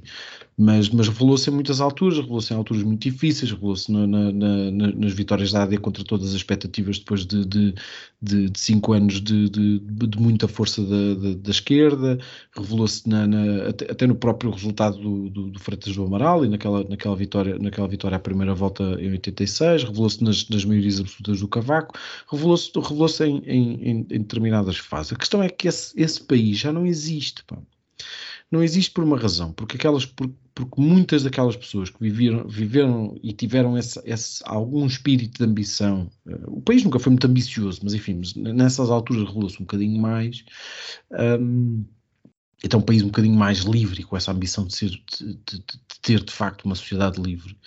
[0.58, 4.72] mas, mas revelou-se em muitas alturas, revelou-se em alturas muito difíceis, revelou-se na, na, na,
[4.72, 7.74] nas vitórias da AD contra todas as expectativas depois de, de,
[8.22, 9.82] de, de cinco anos de, de,
[10.20, 12.18] muita força da, da, da esquerda,
[12.56, 13.04] revelou-se
[13.68, 17.58] até, até, no próprio resultado do, do, do Freitas do Amaral e naquela, naquela, vitória,
[17.60, 21.98] naquela vitória à primeira volta em 86, revelou-se nas, nas maiorias absolutas do Cavaco,
[22.32, 26.72] revelou-se revelou em, em, em determinadas fases a questão é que esse, esse país já
[26.72, 27.44] não existe.
[27.46, 27.58] Pá.
[28.52, 33.18] Não existe por uma razão, porque, aquelas, porque, porque muitas daquelas pessoas que viveram, viveram
[33.24, 37.80] e tiveram esse, esse, algum espírito de ambição, uh, o país nunca foi muito ambicioso,
[37.82, 40.44] mas enfim, nessas alturas revelou-se um bocadinho mais.
[41.12, 41.86] Um,
[42.64, 46.00] então, um país um bocadinho mais livre, com essa ambição de, ser, de, de, de
[46.02, 47.58] ter de facto uma sociedade livre.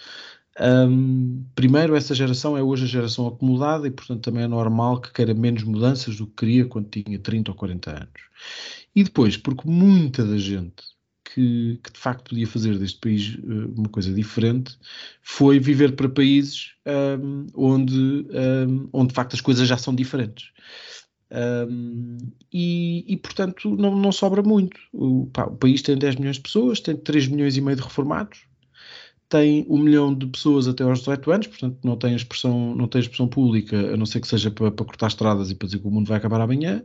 [0.60, 5.12] Um, primeiro, essa geração é hoje a geração acomodada e, portanto, também é normal que
[5.12, 8.22] queira menos mudanças do que queria quando tinha 30 ou 40 anos.
[8.94, 10.84] E depois, porque muita da gente
[11.24, 14.78] que, que, de facto podia fazer deste país uh, uma coisa diferente
[15.22, 20.52] foi viver para países um, onde, um, onde de facto as coisas já são diferentes.
[21.32, 22.18] Um,
[22.52, 24.78] e, e, portanto não, não sobra muito.
[24.92, 27.82] O, pá, o, país tem 10 milhões de pessoas, tem 3 milhões e meio de
[27.82, 28.46] reformados,
[29.34, 33.00] tem 1 milhão de pessoas até aos 18 anos, portanto não tem expressão, não tem
[33.00, 35.88] expressão pública, a não ser que seja para, para cortar estradas e para dizer que
[35.88, 36.84] o mundo vai acabar amanhã.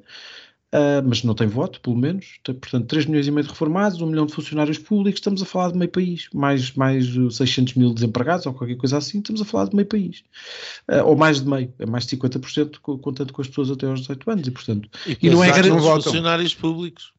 [0.74, 2.40] Uh, mas não tem voto, pelo menos.
[2.44, 5.46] Tem, portanto, 3 milhões e meio de reformados, 1 milhão de funcionários públicos, estamos a
[5.46, 6.28] falar de meio país.
[6.34, 10.24] Mais, mais 600 mil desempregados ou qualquer coisa assim, estamos a falar de meio país.
[10.88, 14.02] Uh, ou mais de meio, é mais de 50%, contando com as pessoas até aos
[14.02, 14.48] 18 anos.
[14.48, 15.82] E, portanto, e, e não é garantido.
[15.82, 17.14] funcionários públicos.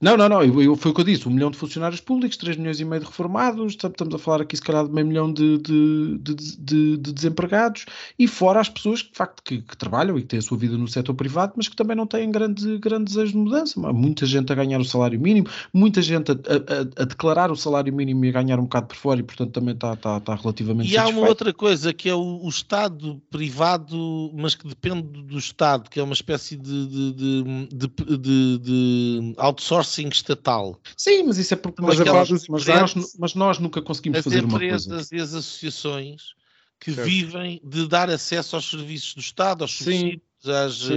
[0.00, 2.38] Não, não, não, eu, eu, foi o que eu disse, um milhão de funcionários públicos,
[2.38, 5.30] 3 milhões e meio de reformados, estamos a falar aqui se calhar de meio milhão
[5.30, 7.84] de, de, de, de, de desempregados,
[8.18, 10.56] e fora as pessoas que de facto que, que, trabalham e que têm a sua
[10.56, 13.78] vida no setor privado, mas que também não têm grande, grande desejo de mudança.
[13.92, 17.92] Muita gente a ganhar o salário mínimo, muita gente a, a, a, declarar o salário
[17.92, 20.90] mínimo e a ganhar um bocado por fora, e portanto também está, está, está relativamente
[20.90, 25.38] E há uma outra coisa, que é o, o, Estado privado, mas que depende do
[25.38, 30.80] Estado, que é uma espécie de, de, de, de, de outsourcing outsourcing estatal.
[30.96, 34.58] Sim, mas isso é porque mas, aquelas, mas, nós, mas nós nunca conseguimos fazer uma
[34.58, 34.76] coisa.
[34.76, 36.34] As empresas e as associações
[36.78, 37.06] que certo.
[37.06, 40.90] vivem de dar acesso aos serviços do Estado, aos subsídios, às,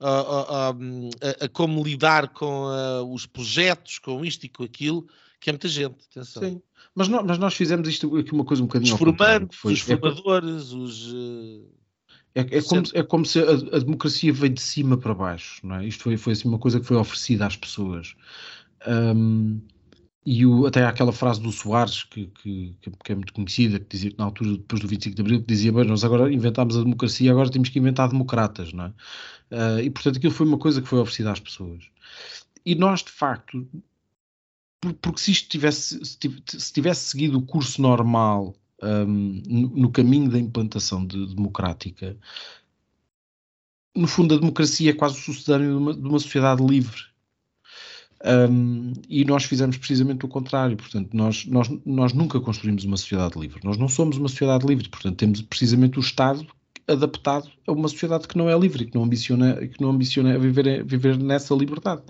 [0.00, 2.66] a, a, a, a, como lidar com
[3.12, 5.06] os projetos, com isto e com aquilo,
[5.38, 6.42] que é muita gente, atenção.
[6.42, 6.62] Sim.
[6.94, 9.96] Mas, nós, mas nós fizemos isto aqui uma coisa um bocadinho Os formandos, os é
[9.96, 11.14] formadores, é, os...
[12.38, 15.74] É, é, como, é como se a, a, democracia veio de cima para baixo, não
[15.76, 15.86] é?
[15.86, 18.14] Isto foi, foi assim uma coisa que foi oferecida às pessoas.
[18.86, 19.60] Um,
[20.24, 23.86] e o, até há aquela frase do Soares, que, que, que, é muito conhecida, que
[23.88, 26.76] dizia que na altura, depois do 25 de Abril, que dizia, bem, nós agora inventámos
[26.76, 28.88] a democracia, agora temos que inventar democratas, não é?
[29.50, 31.90] Uh, e portanto aquilo foi uma coisa que foi oferecida às pessoas.
[32.64, 33.66] E nós, de facto,
[35.02, 41.06] porque se isto tivesse, se tivesse seguido o curso normal um, no, caminho da implantação
[41.06, 42.16] de, democrática,
[43.94, 47.02] no fundo, a democracia é quase o sucedâneo de uma, de uma sociedade livre.
[48.24, 50.76] Um, e nós fizemos precisamente o contrário.
[50.76, 53.60] Portanto, nós, nós, nós nunca construímos uma sociedade livre.
[53.64, 54.88] Nós não somos uma sociedade livre.
[54.88, 56.46] Portanto, temos precisamente o Estado
[56.86, 60.84] adaptado a uma sociedade que não é livre que não ambiciona, que não ambiciona viver,
[60.84, 62.02] viver nessa liberdade.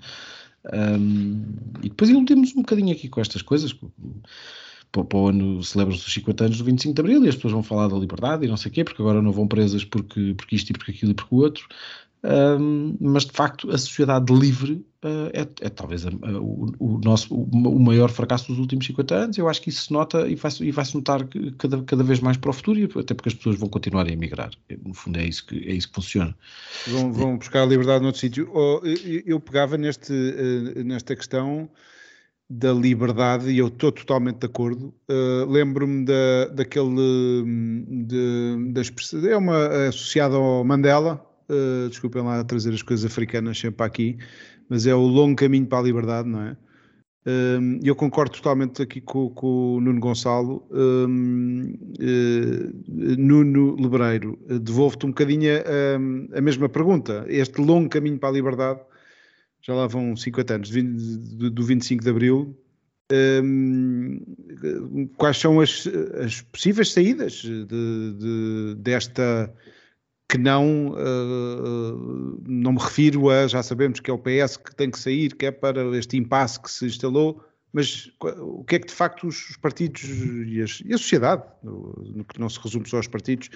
[0.73, 1.43] Um,
[1.81, 3.89] e depois iludimos um bocadinho aqui com estas coisas para,
[4.91, 7.63] para o ano celebram-se os 50 anos do 25 de Abril e as pessoas vão
[7.63, 10.55] falar da liberdade e não sei o quê, porque agora não vão presas porque, porque
[10.55, 11.67] isto e porque aquilo e porque o outro.
[12.21, 16.99] Um, mas de facto a sociedade livre uh, é, é, talvez a, a, o, o,
[17.01, 19.37] nosso o, o, maior fracasso dos últimos 50 anos.
[19.37, 21.25] Eu acho que isso se nota e vai-se e vai -se notar
[21.57, 24.51] cada, cada vez mais para o futuro, até porque as pessoas vão continuar a emigrar.
[24.85, 26.35] No fundo, é isso que, é isso que funciona.
[26.87, 28.49] Vão, vão buscar a liberdade noutro sítio.
[28.53, 31.69] Oh, eu, eu, pegava neste, uh, nesta questão
[32.49, 34.93] da liberdade, e eu estou totalmente de acordo.
[35.07, 37.43] Uh, Lembro-me da, daquele.
[37.87, 43.85] De, da, é uma associada ao Mandela, uh, desculpem lá trazer as coisas africanas sempre
[43.85, 44.17] aqui,
[44.67, 46.57] mas é o longo caminho para a liberdade, não é?
[47.27, 50.65] Um, eu concordo totalmente aqui com, com o Nuno Gonçalo.
[50.71, 57.25] Um, uh, Nuno Lebreiro, devolvo-te um bocadinho a, a mesma pergunta.
[57.27, 58.79] Este longo caminho para a liberdade
[59.61, 62.57] já lá vão 50 anos, do 25 de Abril,
[63.43, 65.87] um, quais são as,
[66.23, 69.53] as possíveis saídas de, de, desta
[70.29, 74.91] que não, uh, não me refiro a, já sabemos que é o PS que tem
[74.91, 77.43] que sair, que é para este impasse que se instalou,
[77.73, 82.23] mas o que é que de facto os partidos e, as, e a sociedade, no,
[82.23, 83.49] que não se resume só aos partidos,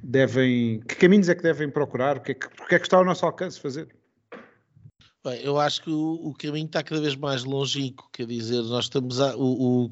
[0.00, 2.86] devem, que caminhos é que devem procurar, o que é que, o que, é que
[2.86, 3.88] está ao nosso alcance fazer?
[5.24, 8.86] Bem, eu acho que o, o, caminho está cada vez mais longínquo, quer dizer, nós
[8.86, 9.88] estamos a, o,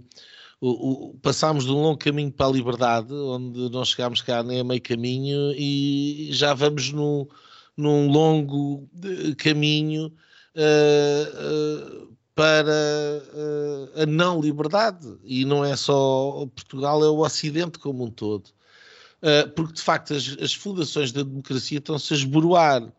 [0.61, 4.65] o, passámos de um longo caminho para a liberdade, onde não chegámos cá nem a
[4.65, 7.29] meio caminho e já vamos num,
[7.77, 8.89] num longo
[9.39, 10.13] caminho
[10.57, 15.17] uh, uh, para uh, a não liberdade.
[15.23, 18.51] E não é só Portugal, é o Ocidente como um todo.
[19.55, 22.93] porque de facto as, as fundações da democracia estão-se a esboroar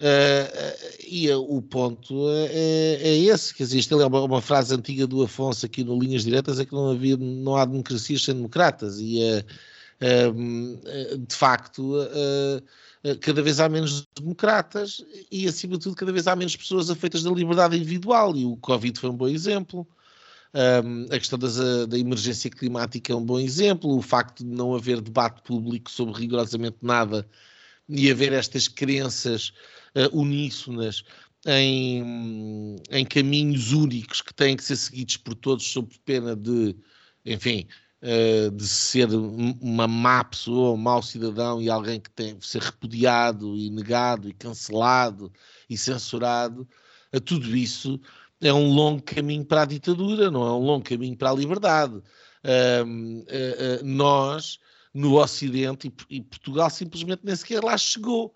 [0.00, 5.06] Uh, e o ponto é, é, esse, quer dizer, isto é uma, uma, frase antiga
[5.06, 8.98] do Afonso aqui no Linhas Diretas, é que não, havia, não há democracias sem democratas,
[8.98, 11.92] e uh, de facto
[13.20, 17.22] cada vez há menos democratas e acima de tudo cada vez há menos pessoas afeitas
[17.22, 19.86] da liberdade individual, e o Covid foi um bom exemplo.
[20.54, 24.74] Um, a questão das, da emergência climática é um bom exemplo, o facto de não
[24.74, 27.28] haver debate público sobre rigorosamente nada
[27.86, 29.52] e haver estas crenças
[29.94, 31.02] uh, uníssonas
[31.46, 36.76] em, em caminhos únicos que têm que ser seguidos por todos sob pena de,
[37.24, 37.66] enfim,
[38.02, 42.62] uh, de ser uma má pessoa, um mau cidadão e alguém que tem que ser
[42.62, 45.32] repudiado e negado e cancelado
[45.68, 46.68] e censurado,
[47.12, 48.00] a tudo isso
[48.40, 51.94] é um longo caminho para a ditadura, não é um longo caminho para a liberdade.
[51.94, 54.58] Uh, uh, nós,
[54.94, 58.34] no Ocidente, e, e Portugal simplesmente nem sequer lá chegou.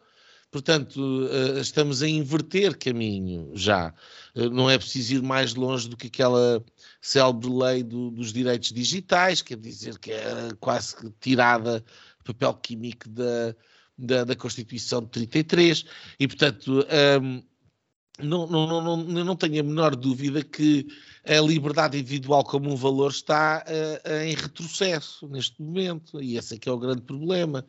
[0.55, 3.93] Portanto, eh, estamos a inverter caminho já.
[4.37, 6.65] Eh, não é preciso ir mais longe do que aquela
[7.03, 11.85] célebre lei do, dos direitos digitais, quer dizer que é quase tirada
[12.25, 13.57] papel químico da,
[13.99, 15.87] da, da, Constituição de 33.
[16.21, 16.87] E, portanto,
[17.21, 17.43] um,
[18.21, 20.87] não, não, não, não tenho a menor dúvida que
[21.27, 26.59] a liberdade individual como um valor está uh, em retrocesso neste momento, e esse é
[26.59, 27.67] que é o grande problema.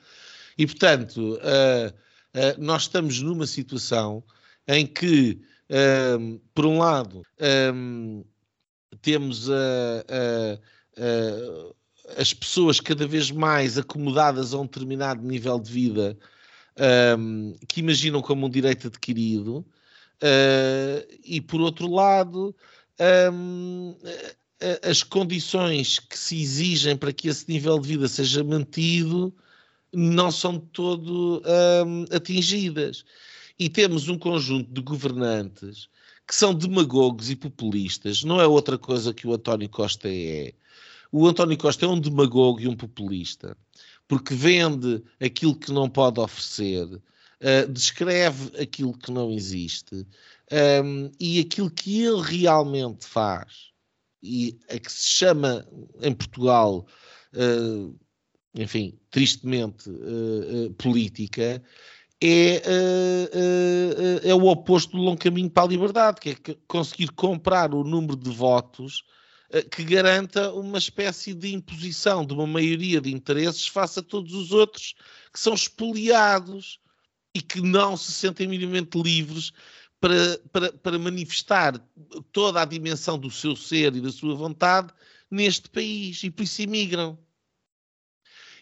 [0.56, 2.05] E, portanto, uh,
[2.36, 4.22] eh, nós estamos numa situação
[4.68, 8.24] em que, um, ehm, por um lado, um, ehm,
[9.02, 10.54] temos a, a,
[12.18, 16.18] a, as pessoas cada vez mais acomodadas a um determinado nível de vida
[17.18, 19.66] um, ehm, que imaginam como um direito adquirido,
[20.22, 22.54] uh, e por outro lado,
[24.82, 29.34] as condições que se exigem para que esse nível de vida seja mantido
[29.96, 31.42] não são de todo
[31.86, 33.06] um, atingidas.
[33.58, 35.88] E temos um conjunto de governantes
[36.28, 40.54] que são demagogos e populistas, não é outra coisa que o António Costa é.
[41.12, 43.56] O António Costa é um demagogo e um populista,
[44.08, 50.06] porque vende aquilo que não pode oferecer, uh, descreve aquilo que não existe
[50.84, 53.70] um, e aquilo que ele realmente faz,
[54.22, 55.66] e a que se chama
[56.02, 56.88] em Portugal.
[57.34, 57.96] Uh,
[58.56, 61.62] enfim, tristemente uh, uh, política,
[62.24, 67.74] é, uh, é o oposto do longo caminho para a liberdade, que é conseguir comprar
[67.74, 69.04] o número de votos
[69.72, 74.52] que garanta uma espécie de imposição de uma maioria de interesses face a todos os
[74.52, 74.96] outros
[75.32, 76.80] que são espoliados
[77.34, 79.54] e que não se sentem minimamente livres
[80.02, 81.80] para, para, para manifestar
[82.32, 84.92] toda a dimensão do seu ser e da sua vontade
[85.30, 87.18] neste país e por isso imigram.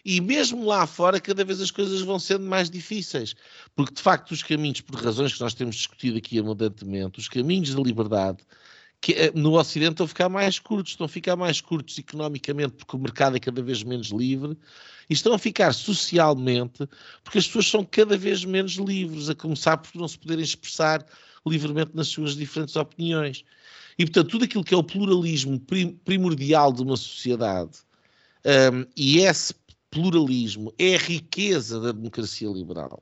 [0.04, 3.34] E mesmo lá fora, cada vez as coisas vão sendo mais difíceis,
[3.74, 7.74] porque de facto os caminhos, por razões que nós temos discutido aqui abundantemente, os caminhos
[7.74, 8.38] da liberdade,
[9.00, 12.72] que eh, no Ocidente estão a ficar mais curtos, estão a ficar mais curtos economicamente
[12.72, 14.58] porque o mercado é cada vez menos livre,
[15.08, 16.86] e estão a ficar socialmente
[17.22, 21.04] porque as pessoas são cada vez menos livres, a começar por não se poderem expressar
[21.46, 23.42] livremente nas suas diferentes opiniões.
[23.98, 25.60] E, portanto, tudo aquilo que é o pluralismo
[26.04, 27.78] primordial de uma sociedade
[28.44, 29.54] um, e esse
[29.94, 33.00] pluralismo, é a riqueza da democracia liberal.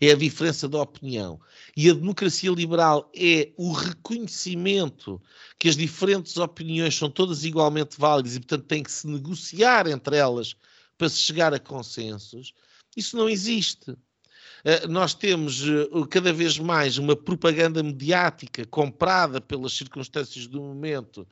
[0.00, 1.40] É a diferença da opinião.
[1.76, 5.20] E a democracia liberal é o reconhecimento
[5.58, 10.16] que as diferentes opiniões são todas igualmente válidas e, portanto, tem que se negociar entre
[10.16, 10.54] elas
[10.96, 12.52] para se chegar a consensos.
[12.96, 13.90] Isso não existe.
[13.92, 21.26] Uh, nós temos uh, cada vez mais uma propaganda mediática comprada pelas circunstâncias do momento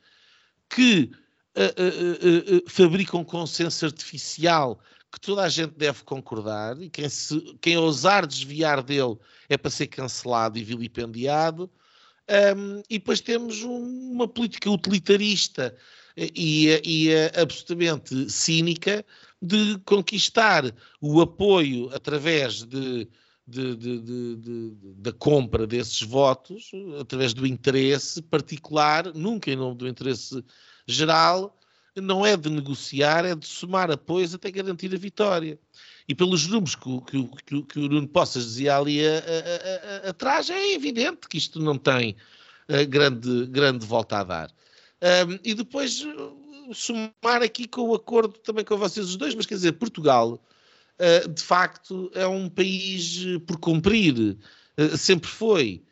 [0.69, 1.11] que
[1.57, 4.79] uh, uh, fabrica um consenso artificial
[5.11, 9.17] que toda a gente deve concordar e quem, se, quem ousar desviar dele
[9.49, 11.71] é para ser cancelado e vilipendiado.
[12.29, 15.77] Um, e depois temos um, uma política utilitarista
[16.17, 19.05] e, e, e absolutamente cínica
[19.41, 20.65] de conquistar
[21.01, 23.09] o apoio através de,
[23.47, 30.43] de, de, da compra desses votos, através do interesse particular, nunca em nome do interesse
[30.87, 31.57] geral
[32.01, 35.59] não é de negociar, é de somar apoios até garantir a vitória.
[36.09, 40.11] E pelos números que, que, que, que o Nuno Poças dizia ali a, a, a,
[40.11, 42.17] atrás, é evidente que isto não tem
[42.69, 44.51] uh, grande, grande volta a dar.
[45.03, 49.47] Um, e depois uh, somar aqui com o acordo também com vocês os dois, mas
[49.47, 50.41] quer dizer, Portugal,
[50.99, 54.37] uh, de facto, é um país por cumprir,
[54.99, 55.83] sempre foi,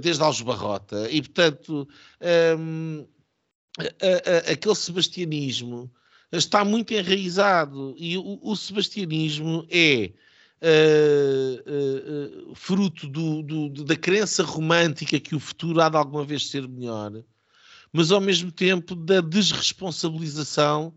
[0.00, 1.88] desde Alves Barrota, e portanto.
[2.56, 3.04] Um,
[3.78, 5.90] a, a, aquele sebastianismo
[6.32, 10.12] está muito enraizado e o, o sebastianismo é
[10.62, 16.48] uh, uh, fruto do, do, da crença romântica que o futuro há de alguma vez
[16.48, 17.24] ser melhor,
[17.92, 20.92] mas ao mesmo tempo da desresponsabilização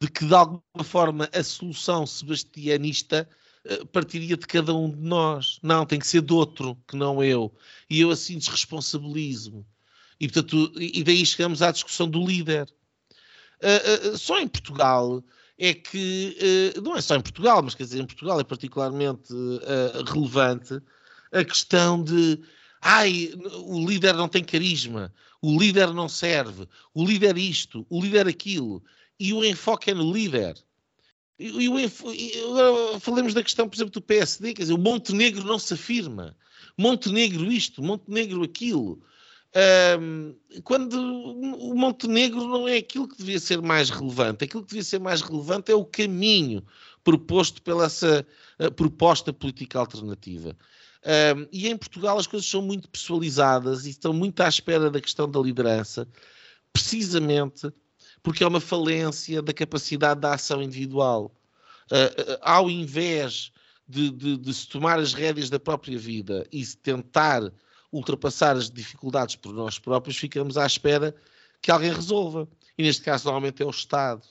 [0.00, 3.28] de que de alguma forma a solução sebastianista
[3.92, 5.58] partiria de cada um de nós.
[5.62, 7.52] Não, tem que ser de outro, que não eu.
[7.90, 9.64] E eu assim desresponsabilizo-me.
[10.20, 12.68] E, portanto, e daí chegamos à discussão do líder.
[13.62, 15.22] Uh, uh, só em Portugal
[15.56, 19.32] é que, uh, não é só em Portugal, mas quer dizer, em Portugal é particularmente
[20.06, 20.80] relevante
[21.32, 22.40] a questão de
[22.80, 23.32] Ai,
[23.64, 25.12] o líder não tem carisma,
[25.42, 28.82] o líder não serve, o líder isto, o líder aquilo.
[29.18, 30.56] E o enfoque é no líder.
[31.38, 35.44] E, e, e agora falamos da questão, por exemplo, do PSD, quer dizer, o Montenegro
[35.44, 36.36] não se afirma.
[36.76, 39.02] Montenegro isto, Montenegro aquilo.
[40.62, 45.00] Quando o Montenegro não é aquilo que devia ser mais relevante, aquilo que devia ser
[45.00, 46.64] mais relevante é o caminho
[47.02, 48.26] proposto pela essa
[48.76, 50.56] proposta política alternativa.
[51.50, 55.30] E em Portugal as coisas são muito pessoalizadas e estão muito à espera da questão
[55.30, 56.06] da liderança,
[56.72, 57.72] precisamente
[58.22, 61.34] porque é uma falência da capacidade da ação individual.
[61.90, 63.50] Uh, uh, ao invés
[63.88, 67.50] de, de, de, se tomar as rédeas da própria vida e se tentar
[67.92, 71.14] ultrapassar as dificuldades por nós próprios, ficamos à espera
[71.60, 72.48] que alguém resolva.
[72.76, 74.22] E neste caso, normalmente, é o Estado.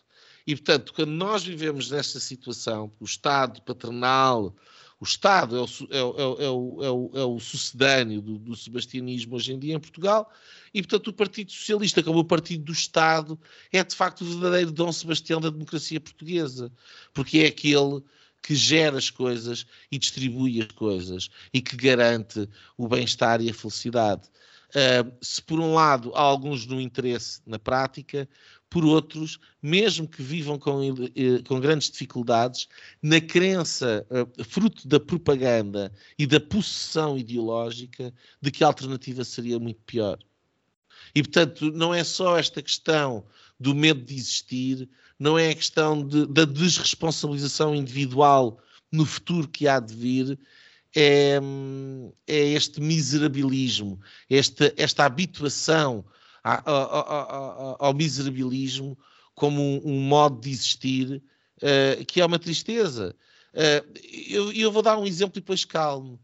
[0.45, 4.55] E, portanto, quando nós vivemos nesta situação, o Estado paternal,
[4.99, 8.55] o Estado é o, é, é, é o, é o, é o sucedâneo do, do,
[8.55, 10.32] sebastianismo hoje em dia em Portugal,
[10.74, 13.39] e portanto o Partido Socialista, como o Partido do Estado,
[13.72, 16.72] é de facto o verdadeiro Dom Sebastião da democracia portuguesa,
[17.14, 18.01] porque é aquele
[18.42, 23.54] que gera as coisas e distribui as coisas e que garante o bem-estar e a
[23.54, 24.30] felicidade.
[24.70, 28.28] Uh, se por um lado há alguns no interesse na prática,
[28.70, 32.68] por outros, mesmo que vivam com, eh, com grandes dificuldades,
[33.02, 39.58] na crença, uh, fruto da propaganda e da possessão ideológica, de que a alternativa seria
[39.58, 40.20] muito pior.
[41.16, 43.26] E, portanto, não é só esta questão
[43.58, 48.59] do medo de existir, não é a questão de, da desresponsabilização individual
[48.91, 50.39] no futuro que há de vir,
[50.95, 51.39] é,
[52.26, 53.99] é este miserabilismo,
[54.30, 56.05] esta, esta habituação
[56.43, 58.97] ao, ao miserabilismo
[59.36, 61.22] como um, um, modo de existir
[61.57, 63.15] uh, que é uma tristeza.
[63.53, 66.20] Uh, eu, eu, vou dar um exemplo e depois calmo.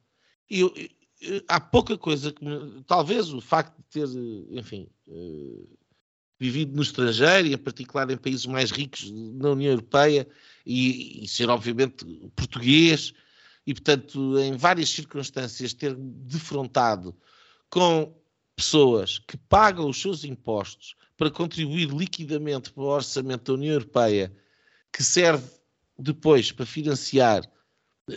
[0.49, 0.73] Eu,
[1.21, 4.07] eu, há pouca coisa que me, talvez o facto de ter,
[4.51, 5.69] enfim, uh,
[6.43, 10.27] vivido no estrangeiro e em particular em países mais ricos na União Europeia
[10.65, 12.03] e, e ser obviamente
[12.35, 13.13] português
[13.65, 17.15] e portanto em várias circunstâncias ter defrontado
[17.69, 18.13] com
[18.57, 24.35] pessoas que pagam os seus impostos para contribuir liquidamente para o orçamento da União Europeia,
[24.91, 25.47] que serve
[25.97, 27.49] depois para financiar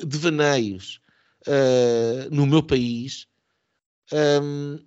[0.05, 1.01] devaneios
[1.47, 3.29] uh, no meu país,
[4.13, 4.85] um,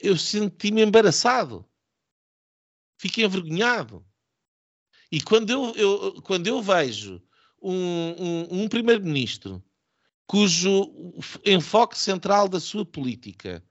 [0.00, 1.64] eu senti-me embaraçado.
[3.04, 4.02] Fiquei envergonhado.
[5.12, 7.22] E quando eu, eu quando eu vejo
[7.60, 9.62] um, um, um primeiro-ministro
[10.26, 10.90] cujo
[11.44, 13.62] enfoque central da sua política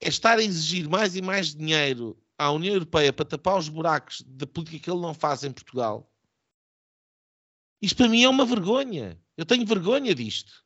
[0.00, 4.22] é estar a exigir mais e mais dinheiro à União Europeia para tapar os buracos
[4.24, 6.08] da política que ele não faz em Portugal.
[7.82, 9.20] Isto para mim é uma vergonha.
[9.36, 10.64] Eu tenho vergonha disto.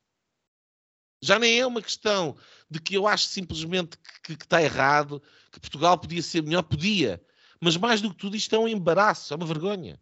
[1.22, 2.36] Já nem é uma questão
[2.70, 7.22] de que eu acho simplesmente que, que, está errado, que Portugal podia ser melhor, podia.
[7.61, 10.00] Mas mais do que tudo, isto é um embaraço, é uma vergonha.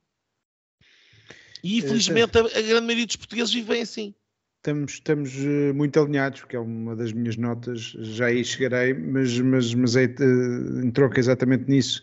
[1.62, 4.14] E infelizmente a, a grande maioria dos portugueses vivem assim
[4.58, 9.38] estamos, estamos eh, muito alinhados, porque é uma das minhas notas, já aí chegarei, mas,
[9.40, 12.02] mas, mas é, eh, em troca exatamente nisso.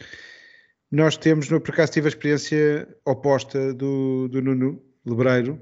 [0.91, 5.59] Nós temos, no por acaso tive a experiência oposta do, do Nuno Lebreiro,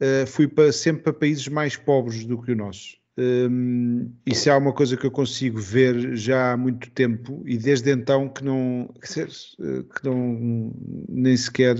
[0.00, 2.96] uh, fui para, sempre para países mais pobres do que o nosso.
[3.22, 7.90] Um, isso é uma coisa que eu consigo ver já há muito tempo e desde
[7.90, 10.72] então que não, que não
[11.08, 11.76] nem sequer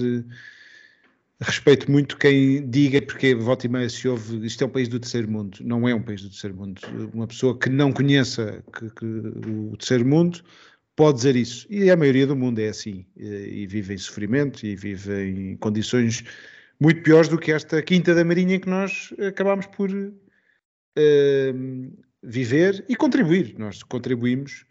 [1.42, 5.00] Respeito muito quem diga, porque volta e meia se ouve, isto é um país do
[5.00, 5.56] terceiro mundo.
[5.62, 6.82] Não é um país do terceiro mundo.
[7.14, 10.42] Uma pessoa que não conheça que, que o terceiro mundo
[10.94, 11.66] pode dizer isso.
[11.70, 13.06] E a maioria do mundo é assim.
[13.16, 16.22] E, vive em sofrimento e vive em condições
[16.78, 19.90] muito piores do que esta quinta da Marinha que nós acabámos por
[20.98, 23.54] uh, viver e contribuir.
[23.58, 24.64] Nós contribuímos.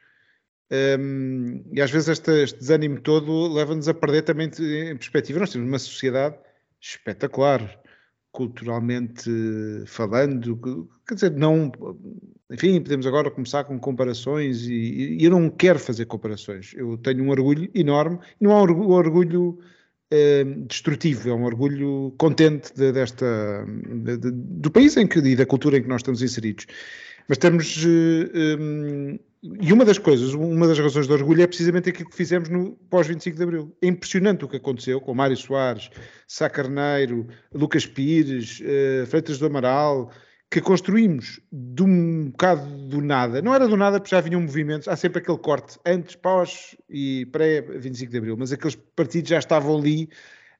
[0.72, 5.39] Um, e às vezes este, este desânimo todo leva-nos a perder também em perspectiva.
[5.39, 6.38] Nós temos uma sociedade
[6.80, 7.82] espetacular,
[8.32, 9.30] culturalmente
[9.88, 11.72] falando, quer dizer, não,
[12.51, 17.24] enfim, podemos agora começar com comparações e, e eu não quero fazer comparações, eu tenho
[17.24, 19.59] um orgulho enorme, não é um orgulho
[20.68, 25.45] destrutivo, é um orgulho contente de, desta, de, de, do país em que, e da
[25.45, 26.66] cultura em que nós estamos inseridos.
[27.28, 27.86] Mas temos.
[27.86, 29.20] Um,
[29.62, 32.72] e uma das coisas, uma das razões de orgulho é precisamente aquilo que fizemos no
[32.89, 33.78] pós-25 de Abril.
[33.82, 35.89] É impressionante o que aconteceu com Mário Soares,
[36.28, 40.12] Sá Carneiro, Lucas Pires, uh, Freitas do Amaral,
[40.52, 43.41] que construímos de um bocado do nada.
[43.41, 47.28] Não era do nada porque já vinham movimentos, há sempre aquele corte antes, pós e
[47.28, 50.10] pré-25 de Abril, mas aqueles partidos já estavam ali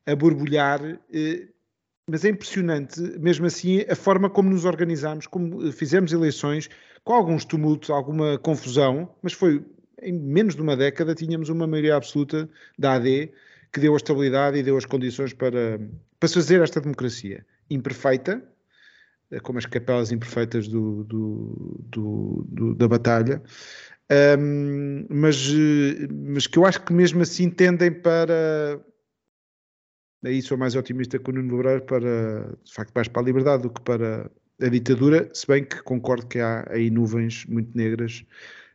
[0.06, 0.82] a borbulhar.
[0.82, 1.60] Uh,
[2.08, 6.68] mas é impressionante, mesmo assim, a forma como nos organizámos, como fizemos eleições,
[7.04, 9.64] com alguns tumultos, alguma confusão, mas foi
[10.02, 13.32] em menos de uma década tínhamos uma maioria absoluta da AD
[13.72, 15.80] que deu a estabilidade e deu as condições para,
[16.20, 18.59] para fazer esta democracia imperfeita, eh,
[19.44, 23.42] como as capelas imperfeitas do, do, do, do da batalha,
[24.40, 28.84] um, mas, eh, mas que eu acho que mesmo assim tendem para.
[30.26, 33.64] Aí sou mais otimista que o Nuno Lebrar para, de facto, mais para a liberdade
[33.64, 34.30] do que para
[34.62, 38.26] a ditadura, se bem que concordo que há aí nuvens muito negras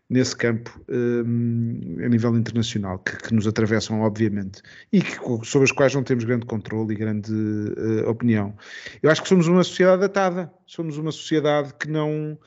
[0.09, 5.73] nesse campo um, a nível internacional, que, que, nos atravessam, obviamente, e que, sobre as
[5.73, 8.55] quais não temos grande controle e grande uh, opinião.
[9.03, 12.39] Eu acho que somos uma sociedade atada, somos uma sociedade que não,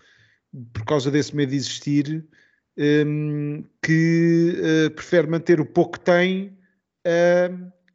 [0.72, 2.26] por causa desse medo de existir,
[2.78, 6.56] um, que uh, prefere manter o pouco que tem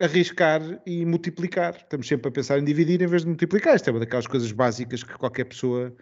[0.01, 1.77] a arriscar e multiplicar.
[1.77, 3.77] Estamos sempre a pensar em dividir em vez de multiplicar.
[3.77, 5.95] Isto é uma daquelas coisas básicas que qualquer pessoa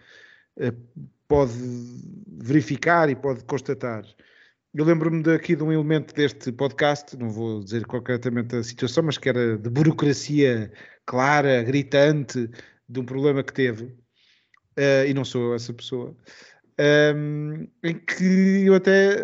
[0.57, 1.53] uh, pode
[2.43, 4.03] verificar e pode constatar.
[4.75, 9.17] Eu lembro-me aqui de um elemento deste podcast, não vou dizer concretamente a situação, mas
[9.17, 10.69] que era de burocracia
[11.05, 12.49] clara, gritante,
[12.89, 16.13] de um problema que teve, uh, e não sou essa pessoa,
[16.81, 19.15] um, em que eu até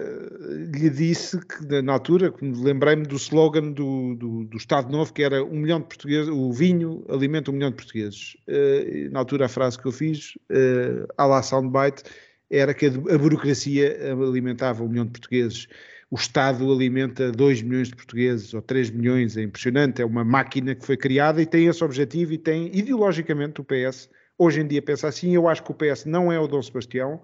[0.76, 5.44] lhe disse que na altura, lembrei-me do slogan do, do, do, Estado Novo, que era
[5.44, 8.38] um milhão de portugueses, o vinho alimenta um milhão de portugueses.
[8.48, 12.04] Uh, na altura a frase que eu fiz, uh, à la soundbite,
[12.50, 15.68] era que a, a burocracia alimentava um milhão de portugueses.
[16.12, 20.76] O Estado alimenta 2 milhões de portugueses ou 3 milhões, é impressionante, é uma máquina
[20.76, 24.82] que foi criada e tem esse objetivo e tem, ideologicamente, o PS, hoje em dia
[24.82, 27.20] pensa assim, eu acho que o PS não é o Dom Sebastião,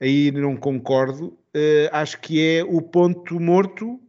[0.00, 1.38] aí não concordo.
[1.54, 4.00] Uh, acho que é o ponto morto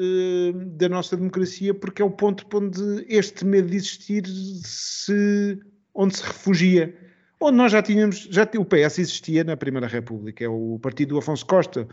[0.00, 5.58] uh, da nossa democracia, porque é o ponto onde este medo de existir se,
[5.94, 6.94] onde se refugia.
[7.40, 11.18] Onde nós já tínhamos, já o PS existia na Primeira República, é o partido do
[11.18, 11.88] Afonso Costa.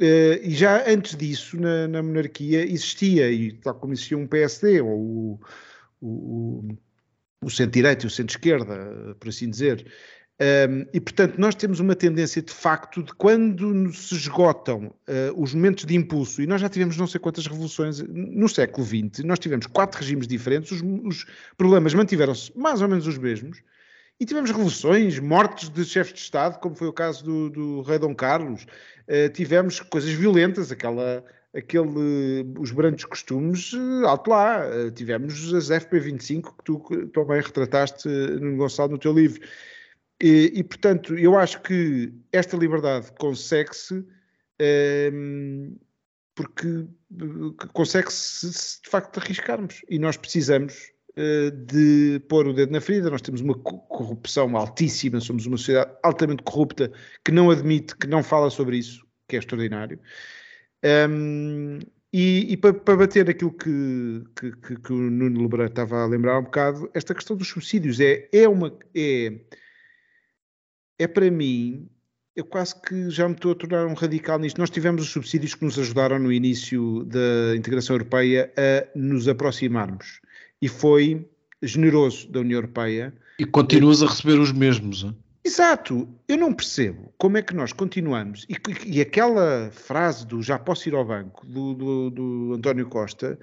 [0.00, 4.80] Uh, e já antes disso, na, na, monarquia, existia, e tal como existia um PSD,
[4.80, 5.40] ou o,
[6.00, 6.68] o,
[7.42, 9.84] o centro-direita e o centro-esquerda, por assim dizer,
[10.40, 15.52] um, e, portanto, nós temos uma tendência, de facto, de quando se esgotam uh, os
[15.52, 19.40] momentos de impulso, e nós já tivemos não sei quantas revoluções no século XX, nós
[19.40, 21.26] tivemos quatro regimes diferentes, os, os
[21.56, 23.60] problemas mantiveram-se mais ou menos os mesmos,
[24.20, 27.98] e tivemos revoluções, mortes de chefes de Estado, como foi o caso do, do rei
[27.98, 28.64] Dom Carlos,
[29.08, 31.24] uh, tivemos coisas violentas, aquela
[31.56, 34.60] aquele, os brancos costumes, eh, alto lá.
[34.94, 36.78] Tivemos as FP25 que tu
[37.12, 39.40] também retrataste, no Gonçalo, no teu livro.
[40.20, 44.04] E, e, portanto, eu acho que esta liberdade consegue-se um,
[44.58, 45.76] ehm,
[46.34, 46.86] porque
[47.72, 49.82] consegue-se se de facto arriscarmos.
[49.88, 53.10] E nós precisamos uh, de pôr o dedo na ferida.
[53.10, 56.92] Nós temos uma corrupção altíssima, somos uma sociedade altamente corrupta
[57.24, 60.00] que não admite, que não fala sobre isso, que é extraordinário.
[60.84, 61.78] Um, ehm,
[62.12, 66.44] e, e para, bater aquilo que, que, que, o Nuno Lebran estava a lembrar um
[66.44, 68.76] bocado, esta questão dos subsídios é, é uma.
[68.94, 69.40] É,
[70.98, 71.88] é para mim,
[72.34, 74.58] eu quase que já me estou a tornar um radical nisto.
[74.58, 80.20] Nós tivemos os subsídios que nos ajudaram no início da integração europeia a nos aproximarmos.
[80.60, 81.28] E foi
[81.62, 83.12] generoso da União Europeia.
[83.38, 85.02] E continuas a receber os mesmos.
[85.02, 85.16] Hein?
[85.44, 90.58] Exato, eu não percebo como é que nós continuamos e, e aquela frase do já
[90.58, 93.38] posso ir ao banco do, do, do António Costa,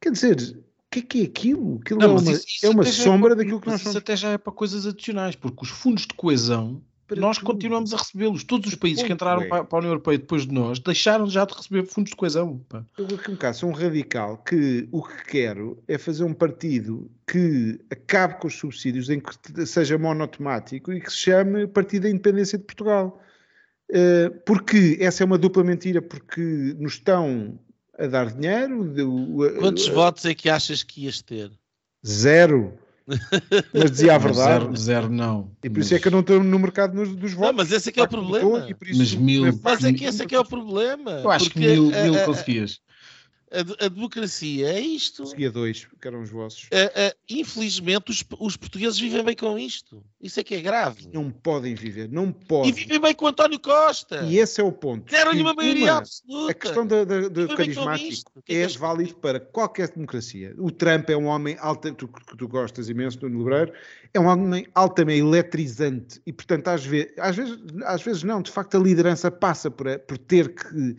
[0.00, 1.78] quer dizer, o que é que é aquilo?
[1.80, 3.90] Aquilo não, é uma, isso, isso é uma sombra é daquilo que nós somos.
[3.90, 6.82] Isso até já é para coisas adicionais, porque os fundos de coesão
[7.16, 7.46] nós tudo.
[7.46, 8.44] continuamos a recebê-los.
[8.44, 9.48] Todos os países que entraram é.
[9.48, 12.58] para, para, a União Europeia depois de nós deixaram já de receber fundos de coesão.
[12.68, 12.84] Pá.
[12.96, 17.10] Eu aqui um bocado sou um radical que o que quero é fazer um partido
[17.26, 22.10] que acabe com os subsídios, em que seja monotemático e que se chame Partido da
[22.10, 23.20] Independência de Portugal.
[23.90, 26.40] Uh, porque essa é uma dupla mentira, porque
[26.78, 27.58] nos estão
[27.98, 28.92] a dar dinheiro.
[29.58, 31.50] Quantos uh, votos é que achas que ias ter?
[32.06, 32.78] Zero.
[33.72, 34.64] Mas dizia a verdade.
[34.64, 35.50] Zero, zero não.
[35.62, 35.86] E por mas...
[35.86, 37.50] isso é que eu não estou no mercado dos, dos votos.
[37.50, 38.66] Não, mas esse é que é o problema.
[38.96, 41.12] mas mil, mas é que esse é que é o problema.
[41.22, 42.80] Eu acho que mil, mil conseguias
[43.52, 45.26] a, a, democracia é isto.
[45.26, 46.68] Seguia dois, que eram os vossos.
[47.28, 50.02] infelizmente, os, os, portugueses vivem bem com isto.
[50.20, 51.08] Isso é que é grave.
[51.12, 52.70] Não podem viver, não podem.
[52.70, 54.22] E vivem bem com António Costa.
[54.22, 55.10] E esse é o ponto.
[55.10, 56.50] Deram-lhe uma maioria uma, absoluta.
[56.50, 60.54] A questão do carismático é, é válido para qualquer democracia.
[60.58, 63.72] O Trump é um homem alto, tu, tu gostas imenso do Lebreiro,
[64.14, 68.50] é um homem altamente eletrizante e, portanto, às vezes, às vezes, às vezes não, de
[68.50, 70.96] facto, a liderança passa por, por ter que,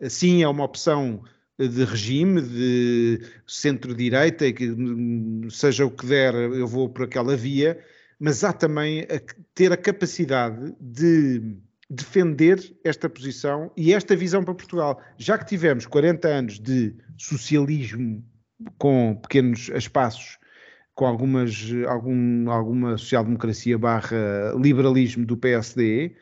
[0.00, 1.22] assim, é uma opção
[1.58, 7.78] de regime, de centro-direita, que hum, seja o que der, eu vou por aquela via,
[8.18, 9.20] mas há também a,
[9.54, 11.56] ter a capacidade de
[11.88, 15.00] defender esta posição e esta visão para Portugal.
[15.16, 18.24] Já que tivemos 40 anos de socialismo
[18.78, 20.38] com pequenos espaços,
[20.94, 26.16] com algumas, algum, alguma social-democracia barra liberalismo do PSD,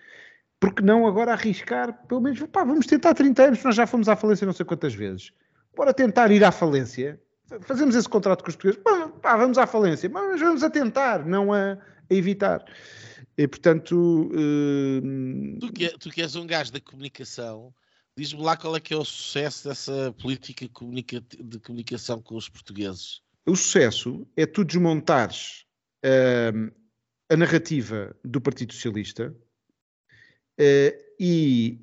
[0.64, 4.16] porque não agora arriscar, pelo menos, pá, vamos tentar 30 anos, nós já fomos à
[4.16, 5.30] falência não sei quantas vezes.
[5.76, 7.20] Bora tentar ir à falência,
[7.60, 8.82] fazemos esse contrato com os portugueses,
[9.20, 12.64] pá, vamos à falência, mas vamos a tentar, não a, a evitar.
[13.36, 14.30] E, portanto...
[14.32, 15.58] Uh...
[15.60, 17.74] Tu, que, tu que és um gajo da comunicação,
[18.16, 22.48] diz-me lá qual é que é o sucesso dessa política comunica de comunicação com os
[22.48, 23.20] portugueses.
[23.44, 25.66] O sucesso é tu desmontares
[26.06, 26.72] uh,
[27.28, 29.34] a narrativa do Partido Socialista,
[30.60, 31.80] Uh, e,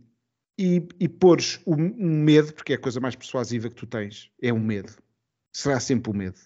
[0.58, 4.30] e, e pôres o um medo, porque é a coisa mais persuasiva que tu tens,
[4.42, 4.94] é o um medo.
[5.54, 6.40] Será sempre o medo.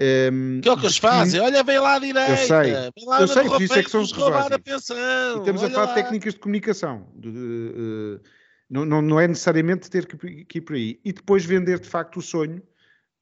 [0.00, 1.40] Um, ehm, que é o que eles fazem?
[1.40, 2.30] Olha, vem lá à direita.
[2.30, 2.72] Eu sei,
[3.20, 4.96] eu sei, por isso é que são os roubar a pensão.
[4.96, 5.94] E estamos Olha a falar lá.
[5.94, 7.08] de técnicas de comunicação.
[7.16, 8.20] De, de, uh,
[8.68, 11.00] não, não, não, é necessariamente ter que, que, ir por aí.
[11.04, 12.62] E depois vender de facto o sonho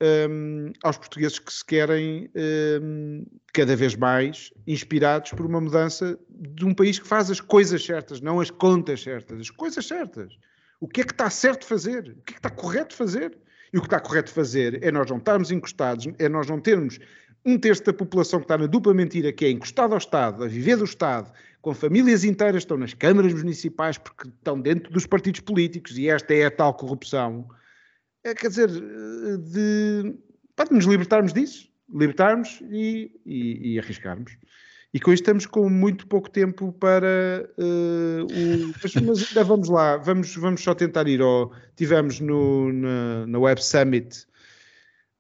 [0.01, 2.30] um, aos portugueses que se querem
[2.82, 7.84] um, cada vez mais inspirados por uma mudança de um país que faz as coisas
[7.84, 10.36] certas, não as contas certas, as coisas certas.
[10.80, 12.16] O que é que está certo fazer?
[12.18, 13.36] O que é que está correto fazer?
[13.72, 16.99] E o que está correto fazer é nós não estarmos encostados, é nós não termos
[17.44, 20.49] um terço da população que está na dupla mentira, que é encostado ao Estado, a
[20.49, 25.40] viver do Estado, com famílias inteiras estão nas câmaras municipais porque estão dentro dos partidos
[25.40, 27.49] políticos e esta é a tal corrupção
[28.29, 30.14] é, quer dizer, de,
[30.55, 34.37] para nos libertarmos disso, libertarmos e, e, e, arriscarmos.
[34.93, 38.74] E com isto estamos com muito pouco tempo para uh, o.
[38.83, 41.53] Mas, mas, ainda vamos lá, vamos, vamos só tentar ir ao.
[41.76, 44.26] Tivemos no, na, na Web Summit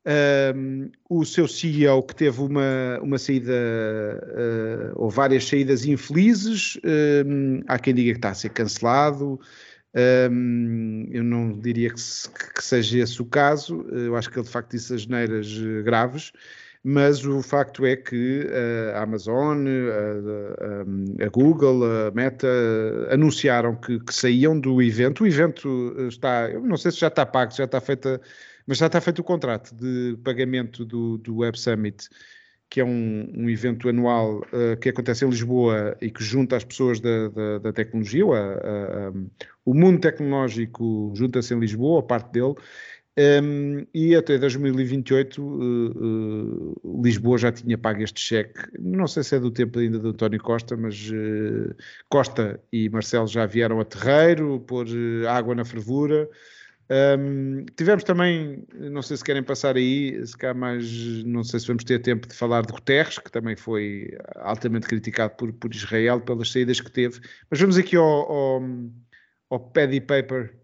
[0.06, 6.78] um, ehm, o seu CEO que teve uma, uma saída, uh, ou várias saídas infelizes.
[6.82, 9.38] Um, ehm, há quem diga que está a ser cancelado.
[9.94, 14.44] Um, eu não diria que, se, que, seja esse o caso, eu acho que ele
[14.44, 16.30] de facto disse as neiras eh, graves,
[16.84, 18.46] mas o facto é que
[18.94, 22.48] a Amazon, a, a, a Google, a Meta
[23.10, 25.24] anunciaram que, que, saíam do evento.
[25.24, 28.20] O evento está, eu não sei se já está pago, já está feita,
[28.66, 32.08] mas já está feito o contrato de pagamento do, do Web Summit
[32.70, 36.64] que é um, um evento anual uh, que acontece em Lisboa e que junta as
[36.64, 38.24] pessoas da, da, da tecnologia,
[39.64, 42.54] o mundo tecnológico junta-se em Lisboa, a parte dele,
[43.18, 48.60] um, e até 2028 uh, uh, Lisboa já tinha pago este cheque.
[48.78, 51.74] Não sei se é do tempo ainda do António Costa, mas uh,
[52.08, 56.28] Costa e Marcelo já vieram a terreiro, pôr uh, água na fervura.
[56.90, 61.66] Um, tivemos também, não sei se querem passar aí, se cá mais, não sei se
[61.66, 66.20] vamos ter tempo de falar de Guterres, que também foi altamente criticado por, por Israel
[66.20, 67.20] pelas saídas que teve,
[67.50, 68.62] mas vamos aqui ao, ao,
[69.50, 70.56] ao Paddy Paper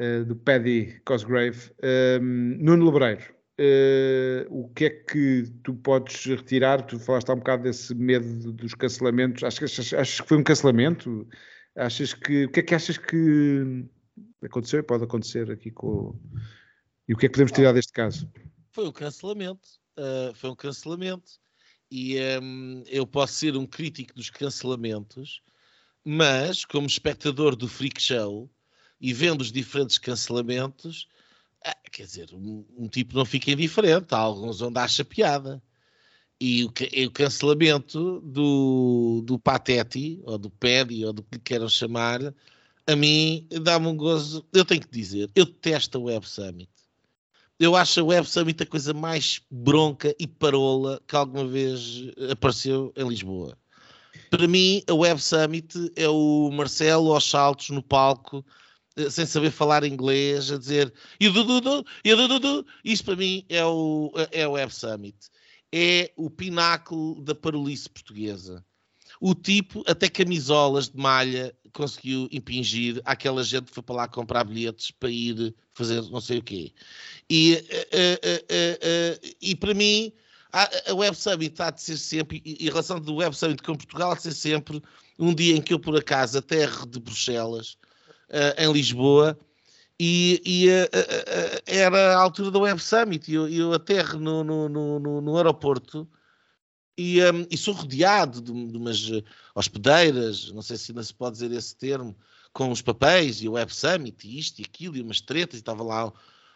[0.00, 1.70] uh, do Paddy Cosgrave.
[2.20, 3.22] Um, Nuno Lebreiro,
[3.60, 6.82] uh, o que é que tu podes retirar?
[6.82, 10.42] Tu falaste há um bocado desse medo dos cancelamentos, achas, achas, achas que foi um
[10.42, 11.24] cancelamento?
[11.76, 13.86] Achas que, o que é que achas que
[14.42, 16.18] aconteceu e pode acontecer aqui com.
[17.08, 18.30] E o que é que podemos tirar deste caso?
[18.72, 19.68] Foi um cancelamento.
[19.96, 21.32] Uh, foi um cancelamento.
[21.90, 25.40] E um, eu posso ser um crítico dos cancelamentos,
[26.04, 28.50] mas como espectador do Freak Show
[29.00, 31.08] e vendo os diferentes cancelamentos,
[31.64, 34.14] ah, quer dizer, um, um, tipo não fica indiferente.
[34.14, 35.62] Há alguns onde acha piada.
[36.40, 36.68] E o,
[37.06, 42.20] o cancelamento do, do Pateti, ou do Pedi, ou do que queiram chamar,
[42.86, 44.46] a mim dá-me um gozo.
[44.52, 46.70] Eu tenho que dizer, eu detesto a Web Summit.
[47.58, 52.92] Eu acho a Web Summit a coisa mais bronca e parola que alguma vez apareceu
[52.94, 53.56] em Lisboa.
[54.28, 58.44] Para mim, a Web Summit é o Marcelo aos saltos no palco,
[58.96, 62.66] eh, sem saber falar inglês, a dizer e o Dudu, e o Dudu.
[62.84, 65.16] Isso para mim é o, é o Web Summit.
[65.72, 68.64] É o pináculo da parolice portuguesa.
[69.20, 74.44] O tipo, até camisolas de malha, conseguiu impingir àquela gente que foi para lá comprar
[74.44, 76.72] bilhetes para ir fazer não sei o quê.
[77.28, 80.10] E, uh, uh, uh, e para mim,
[80.52, 83.74] a, a Web Summit está de ser sempre, e a relação do Web Summit com
[83.74, 84.82] Portugal de ser sempre
[85.18, 87.76] um dia em que eu, por acaso, aterro de Bruxelas,
[88.58, 89.38] em Lisboa,
[90.00, 90.66] e, e
[91.66, 96.08] era a altura do Web Summit, e eu, eu aterro no, no, no, no aeroporto
[96.96, 99.22] e, um, e sou rodeado de, de, umas eh,
[99.54, 102.16] hospedeiras, não sei se ainda se pode dizer esse termo,
[102.52, 105.60] com os papéis e o Web Summit e isto e aquilo e umas tretas, e
[105.60, 106.10] estava lá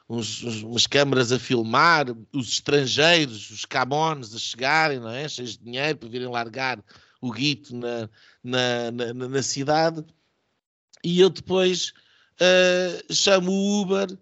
[0.08, 5.28] uns, uns, umas câmaras a filmar, os estrangeiros, os camones a chegarem, não é?
[5.28, 6.82] Cheios de dinheiro para virem largar
[7.20, 8.08] o guito na,
[8.42, 10.02] na, na, na cidade.
[11.04, 11.92] E eu depois
[12.40, 14.18] uh, chamo o Uber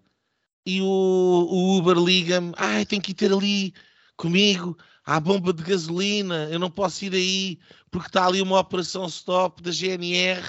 [0.65, 3.73] e o, o Uber liga-me: ai, tem que ir ter ali
[4.17, 4.77] comigo
[5.09, 9.59] à bomba de gasolina, eu não posso ir aí porque está ali uma operação stop
[9.59, 10.39] da GNR.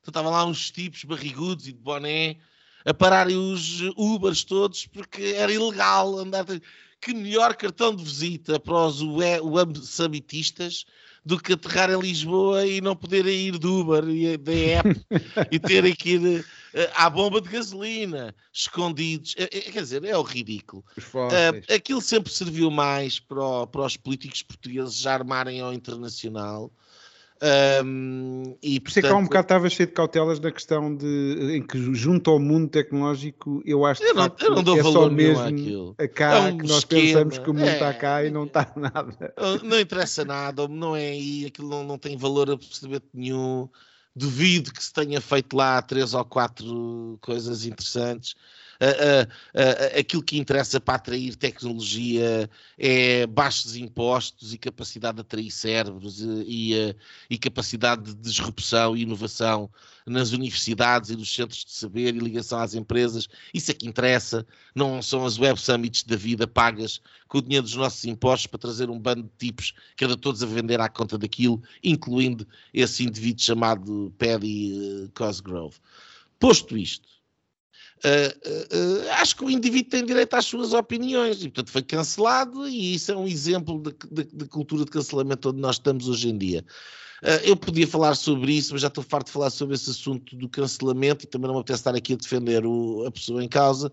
[0.00, 2.36] Então estavam lá uns tipos barrigudos e de boné
[2.84, 6.46] a pararem os Ubers todos porque era ilegal andar.
[7.00, 10.84] Que melhor cartão de visita para os web summitistas
[11.24, 15.06] do que aterrar em Lisboa e não poderem ir de Uber e da app
[15.50, 16.44] e terem que ir uh,
[16.94, 19.34] à bomba de gasolina, escondidos.
[19.34, 20.84] Uh, quer dizer, é o ridículo.
[21.74, 26.70] Aquilo sempre serviu mais para, para os políticos portugueses já armarem ao internacional
[27.84, 30.94] um, e, Por isso é que há um bocado estava cheio de cautelas na questão
[30.94, 34.78] de em que junto ao mundo tecnológico eu acho que eu não, eu não dou
[34.78, 37.68] é valor só mesmo a cá é um que nós esquema, pensamos que o mundo
[37.68, 39.34] é, está cá e não está nada.
[39.62, 43.68] Não interessa nada, não é aí, aquilo não, não tem valor absolutamente nenhum.
[44.16, 48.36] Duvido que se tenha feito lá três ou quatro coisas interessantes
[48.84, 56.20] uh, aquilo que interessa para atrair tecnologia é baixos impostos e capacidade de atrair cérebros
[56.20, 56.96] e, e,
[57.30, 59.70] e capacidade de disrupção e inovação
[60.06, 63.28] nas universidades e nos centros de saber e ligação às empresas.
[63.52, 67.64] Isso é que interessa, não são as web summits da vida pagas com o dinheiro
[67.64, 71.18] dos nossos impostos para trazer um bando de tipos que todos a vender à conta
[71.18, 75.76] daquilo, incluindo esse indivíduo chamado Paddy Cosgrove.
[76.38, 77.08] Posto isto,
[78.04, 82.68] Uh, uh, acho que o indivíduo tem direito às suas opiniões e, portanto, foi cancelado.
[82.68, 86.64] E isso é um exemplo de cultura de cancelamento onde nós estamos hoje em dia.
[87.42, 90.46] Eu podia falar sobre isso, mas já estou farto de falar sobre esse assunto do
[90.46, 93.90] cancelamento e também não me apetece estar aqui a defender o, a pessoa em causa.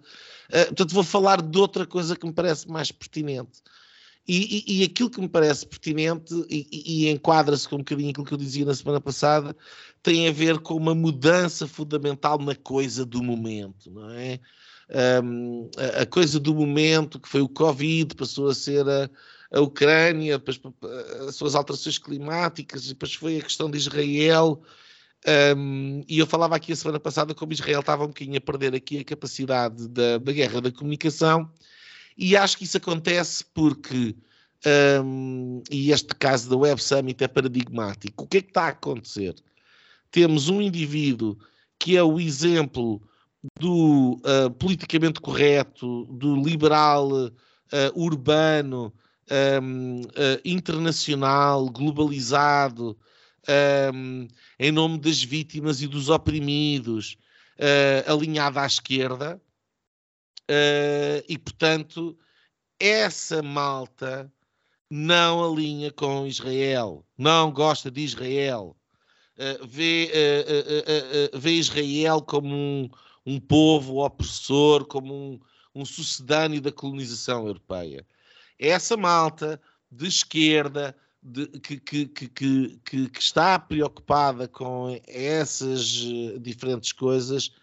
[0.49, 3.61] portanto, vou falar de outra coisa que me parece mais pertinente.
[4.27, 8.25] E, e, e, aquilo que me parece pertinente e, e enquadra-se com um bocadinho aquilo
[8.25, 9.55] que eu dizia na semana passada,
[10.03, 14.39] tem a ver com uma mudança fundamental na coisa do momento, não é?
[15.23, 15.69] Um,
[15.99, 19.09] a, coisa do momento, que foi o Covid, passou a ser a,
[19.51, 20.59] a Ucrânia, depois
[21.27, 24.61] as suas alterações climáticas, depois foi a questão de Israel.
[25.55, 28.75] Um, e eu falava aqui a semana passada como Israel estava um bocadinho a perder
[28.75, 31.49] aqui a capacidade da, da guerra da comunicação
[32.17, 34.15] e acho que isso acontece porque,
[35.03, 38.69] um, e este caso da Web Summit é paradigmático, o que é que está a
[38.69, 39.35] acontecer?
[40.11, 41.37] Temos um indivíduo
[41.79, 43.01] que é o exemplo
[43.59, 47.31] do uh, politicamente correto, do liberal uh,
[47.95, 48.93] urbano,
[49.63, 52.97] um, uh, internacional, globalizado,
[53.93, 54.27] um,
[54.59, 57.17] em nome das vítimas e dos oprimidos,
[58.07, 59.39] alinhado à esquerda,
[60.51, 62.17] Uh, e, portanto,
[62.77, 64.29] essa malta
[64.89, 68.75] não alinha com Israel, não gosta de Israel,
[69.37, 70.11] uh, vê,
[71.33, 72.89] uh, vê, Israel como um,
[73.25, 75.39] um povo opressor, como um,
[75.73, 78.05] um sucedâneo da colonização europeia.
[78.59, 80.93] Essa malta de esquerda
[81.23, 85.81] de, que, que, que, que, que está preocupada com essas
[86.41, 87.53] diferentes coisas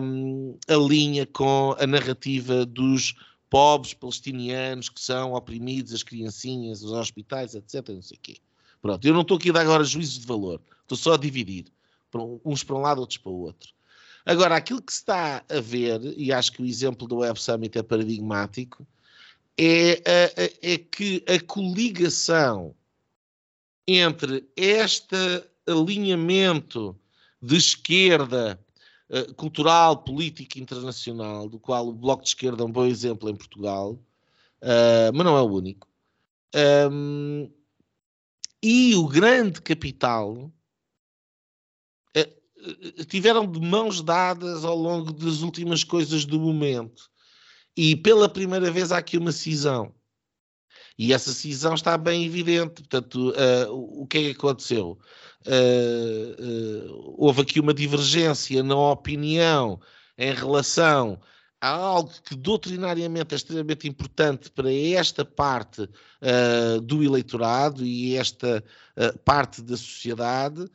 [0.00, 3.14] um, alinha com a narrativa dos
[3.48, 7.88] pobres palestinianos que são oprimidos, as criancinhas, os hospitais, etc.
[7.88, 8.36] Não sei o quê.
[8.80, 11.66] Pronto, eu não estou aqui a dar agora juízos de valor, estou só a dividir,
[12.44, 13.70] uns para um lado, outros para o outro.
[14.24, 17.78] Agora, aquilo que se está a ver, e acho que o exemplo do Web Summit
[17.78, 18.86] é paradigmático,
[19.58, 20.02] é,
[20.62, 22.74] é que a coligação
[23.86, 25.16] entre este
[25.66, 26.96] alinhamento
[27.42, 28.58] de esquerda
[29.12, 33.34] eh, cultural, político internacional, do qual o Bloco de Esquerda é um bom exemplo em
[33.34, 33.94] Portugal,
[34.62, 35.88] uh, mas não é o único.
[36.92, 37.50] Um,
[38.62, 40.52] e o grande capital
[42.16, 47.10] uh, tiveram de mãos dadas ao longo das últimas coisas do momento.
[47.76, 49.92] E pela primeira vez há aqui uma cisão.
[50.96, 52.82] E essa cisão está bem evidente.
[52.82, 53.32] Portanto,
[53.70, 54.98] o que é que aconteceu?
[55.46, 59.80] Uh, uh, houve aqui uma divergência na opinião
[60.18, 61.18] em relação
[61.60, 65.88] a algo que doutrinariamente é extremamente importante para esta parte
[66.84, 68.64] do eleitorado e esta
[69.26, 70.66] parte da sociedade.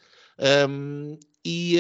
[0.70, 1.80] Um, e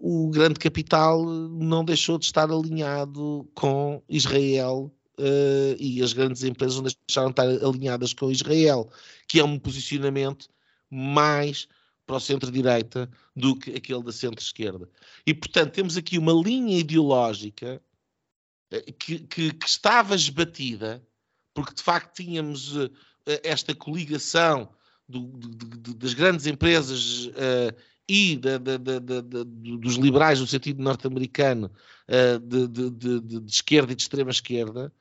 [0.00, 4.92] o grande capital não deixou de estar alinhado com Israel
[5.22, 8.90] uh, e as grandes empresas não deixaram de estar alinhadas com Israel,
[9.28, 10.48] que é um posicionamento
[10.90, 11.68] mais
[12.06, 14.88] para o centro-direita do que aquele da centro-esquerda.
[15.26, 17.80] E, portanto, temos aqui uma linha ideológica
[18.70, 21.02] eh, que, que, que estava esbatida,
[21.54, 22.90] porque de facto tínhamos uh,
[23.44, 24.68] esta coligação
[25.08, 27.74] do, de, de, das grandes empresas uh,
[28.08, 31.70] e da, da, da, dos liberais no sentido norte-americano
[32.08, 34.92] uh, de, esquerda e de extrema esquerda,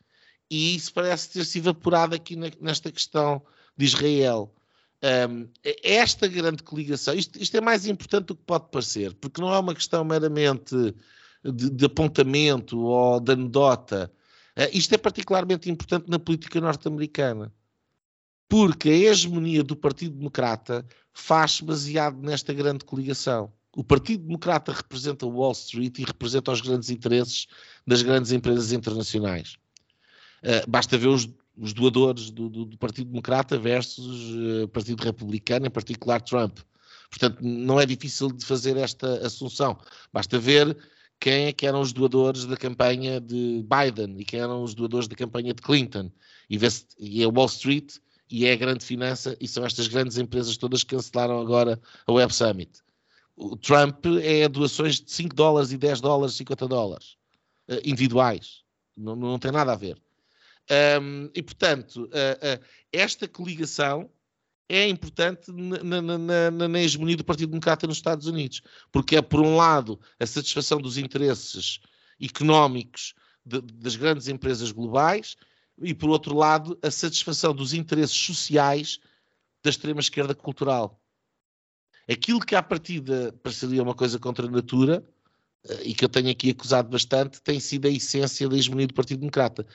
[0.52, 3.42] e isso parece ter-se evaporado aqui na, nesta questão
[3.78, 4.54] de Israel.
[5.02, 5.48] Um,
[5.82, 9.58] esta grande coligação, isto, isto, é mais importante do que pode parecer, porque não é
[9.58, 10.76] uma questão meramente
[11.42, 14.12] de, de apontamento ou de anedota.
[14.58, 17.52] Uh, isto é particularmente importante na política norte-americana,
[18.50, 23.54] porque a hegemonia do Partido Democrata faz-se baseado nesta grande coligação.
[23.74, 27.48] O Partido Democrata representa Wall Street e representa os grandes interesses
[27.88, 29.61] das grandes empresas internacionais.
[30.44, 35.68] Uh, basta ver os, os doadores do, do, do, Partido Democrata versus uh, Partido Republicano,
[35.68, 36.60] em particular Trump.
[37.10, 39.78] Portanto, não é difícil de fazer esta assunção.
[40.12, 40.76] Basta ver
[41.20, 45.08] quem é que eram os doadores da campanha de Biden e quem eram os doadores
[45.08, 46.10] da campanha de Clinton.
[46.50, 46.58] E,
[47.00, 47.98] e é Wall Street
[48.30, 52.12] e é a grande finança e são estas grandes empresas todas que cancelaram agora a
[52.12, 52.72] Web Summit.
[53.36, 57.18] O Trump é doações de 5 dólares e 10 dólares, 50 dólares,
[57.70, 58.62] uh, individuais.
[58.96, 60.02] Não, não tem nada a ver.
[60.70, 64.10] Um, e, portanto, uh, uh, esta coligação
[64.70, 69.22] é importante na, na, na, na, hegemonia do Partido Democrata nos Estados Unidos, porque é,
[69.22, 71.80] por um lado, a satisfação dos interesses
[72.22, 73.14] económicos
[73.46, 75.36] de, das grandes empresas globais
[75.82, 79.00] e, por outro lado, a satisfação dos interesses sociais
[79.62, 81.02] da extrema-esquerda cultural.
[82.10, 85.06] Aquilo que à partida pareceria uma coisa contra a natura,
[85.68, 88.94] eh, e que eu tenho aqui acusado bastante, tem sido a essência da hegemonia do
[88.94, 89.66] Partido Democrata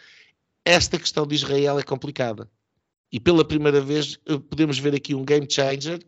[0.67, 2.51] esta questão de Israel é complicada.
[3.11, 6.05] E pela primeira vez eh, podemos ver aqui um game changer,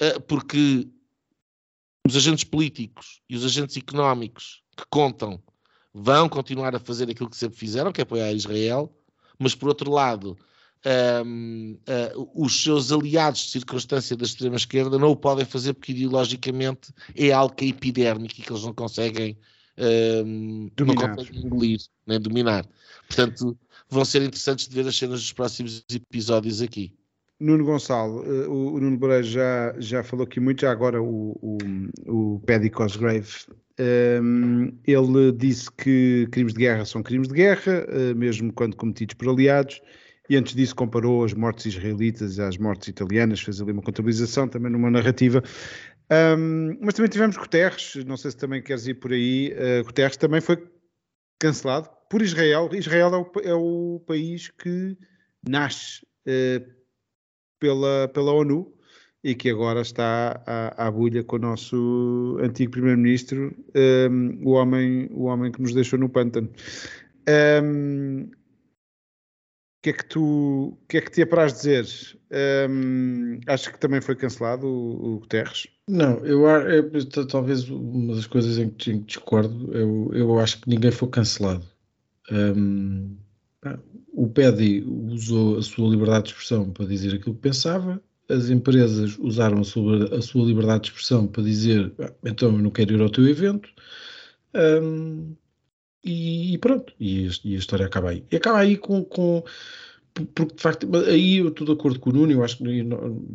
[0.00, 0.88] eh, porque
[2.06, 5.40] os agentes políticos e os agentes económicos que contam
[5.92, 8.90] vão continuar a fazer aquilo que sempre fizeram, que é apoiar Israel,
[9.38, 10.38] mas por outro lado,
[10.86, 15.74] um, ehm, uh, eh, os seus aliados de circunstância da extrema-esquerda não o podem fazer
[15.74, 19.36] porque ideologicamente é algo que é epidérmico e que eles não conseguem,
[19.76, 22.66] um, ehm, não conseguem engolir, nem dominar.
[23.06, 23.56] Portanto,
[23.92, 26.92] vão ser interessantes de ver as cenas dos próximos episódios aqui.
[27.38, 31.58] Nuno Gonçalo, eh, o, Nuno Moreira já, já falou aqui muito, já agora o, o,
[32.36, 33.28] o Paddy Cosgrave,
[33.78, 38.76] um, ehm, ele disse que crimes de guerra são crimes de guerra, uh, mesmo quando
[38.76, 39.80] cometidos por aliados,
[40.30, 44.70] e antes disso comparou as mortes israelitas às mortes italianas, fez ali uma contabilização, também
[44.70, 45.42] numa narrativa.
[46.10, 46.14] Um,
[46.70, 50.16] ehm, mas também tivemos Guterres, não sei se também queres ir por aí, uh, Guterres
[50.16, 50.64] também foi
[51.40, 52.68] cancelado por Israel.
[52.74, 54.98] Israel é o, é o país que
[55.48, 56.62] nasce uh,
[57.58, 58.70] pela, pela ONU
[59.24, 64.50] e que agora está à, à bulha com o nosso antigo primeiro-ministro, um, ehm, o,
[64.50, 66.50] homem, o homem que nos deixou no pântano.
[67.26, 68.30] Um, ehm,
[69.82, 71.86] que é que tu que é que te apraz dizer?
[72.30, 75.66] Um, ehm, acho que também foi cancelado o, o Guterres?
[75.88, 80.90] Não, eu, eu, talvez uma das coisas em que discordo, eu, eu acho que ninguém
[80.90, 81.71] foi cancelado.
[82.30, 83.16] Um,
[84.12, 89.16] o PEDI usou a sua liberdade de expressão para dizer aquilo que pensava, as empresas
[89.18, 92.94] usaram a sua, a sua liberdade de expressão para dizer ah, então eu não quero
[92.94, 93.68] ir ao teu evento
[94.54, 95.34] um,
[96.04, 98.24] e, e, pronto, e, e, a história acaba aí.
[98.30, 99.44] E acaba aí com, com
[100.34, 102.64] porque de facto, aí eu estou de acordo com o Nuno, eu acho que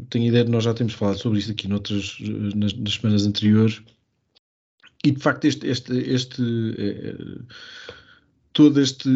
[0.09, 2.17] tenho ideia de nós já temos falado sobre isso aqui noutras,
[2.55, 3.81] nas, nas semanas anteriores,
[5.03, 6.41] e de facto este, este, este
[6.77, 7.15] eh,
[8.57, 9.07] todo este,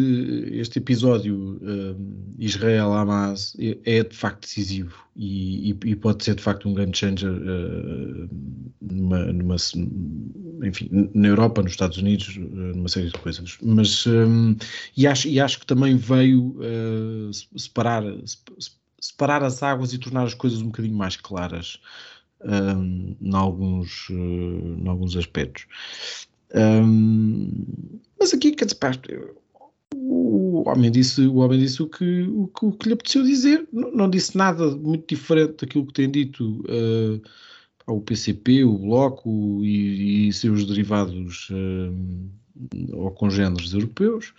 [0.52, 6.42] este episódio uh, Israel-Hamas é, é, de facto decisivo e, e, e, pode ser de
[6.42, 8.30] facto um game changer uh,
[8.80, 9.56] numa, numa,
[10.62, 13.58] enfim, na Europa, nos Estados Unidos, uh, numa série de coisas.
[13.60, 14.54] Mas um,
[14.96, 16.56] e, acho, e acho que também veio
[17.56, 18.04] separar,
[19.00, 21.80] separar as águas e tornar as coisas um bocadinho mais claras
[22.44, 25.66] um, em, alguns, em alguns aspectos.
[26.54, 28.92] Um, mas aqui, quer dizer, pá,
[29.94, 33.66] o homem disse, o, homem disse o, que, o, que, o que lhe apeteceu dizer,
[33.72, 37.20] não, não, disse nada muito diferente daquilo que tem dito uh,
[37.86, 44.32] o PCP, o Bloco e, e seus derivados uh, ou congêneres europeus.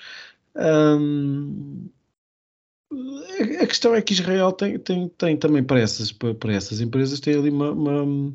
[0.56, 1.90] Um,
[3.60, 7.36] a questão é que Israel tem, tem, tem também para essas, para essas empresas tem
[7.36, 8.34] ali uma, uma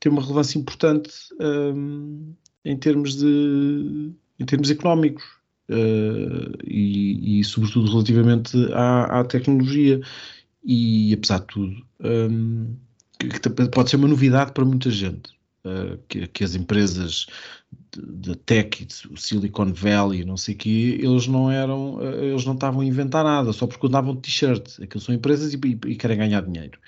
[0.00, 2.34] tem uma relevância importante um,
[2.64, 4.10] em termos de
[4.40, 5.22] em termos económicos
[5.68, 10.00] uh, e, e, sobretudo relativamente à, à, tecnologia
[10.64, 12.74] e apesar de tudo um,
[13.18, 15.38] que, que pode ser uma novidade para muita gente.
[15.62, 17.26] Uh, que, que, as empresas
[17.92, 22.46] de, de tech, o Silicon Valley, não sei o quê, eles não eram, uh, eles
[22.46, 24.80] não estavam a inventar nada, só porque andavam de t-shirt.
[24.82, 26.78] Aquilo são empresas e, e, e, querem ganhar dinheiro.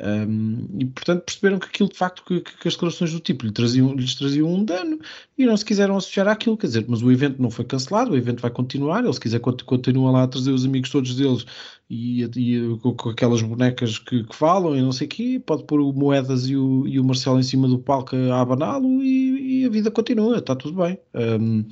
[0.00, 3.50] Um, e portanto perceberam que aquilo de facto que, que as declarações do tipo lhe
[3.50, 5.00] traziam, lhes traziam um dano
[5.36, 8.16] e não se quiseram associar àquilo, quer dizer, mas o evento não foi cancelado, o
[8.16, 11.44] evento vai continuar, ele se quiser continua lá a trazer os amigos todos deles
[11.90, 15.64] e, e com, com, aquelas bonecas que, que, falam e não sei o quê, pode
[15.64, 19.62] pôr o Moedas e o, e o Marcelo em cima do palco a abaná-lo e,
[19.62, 20.98] e, a vida continua, está tudo bem.
[21.14, 21.64] Um,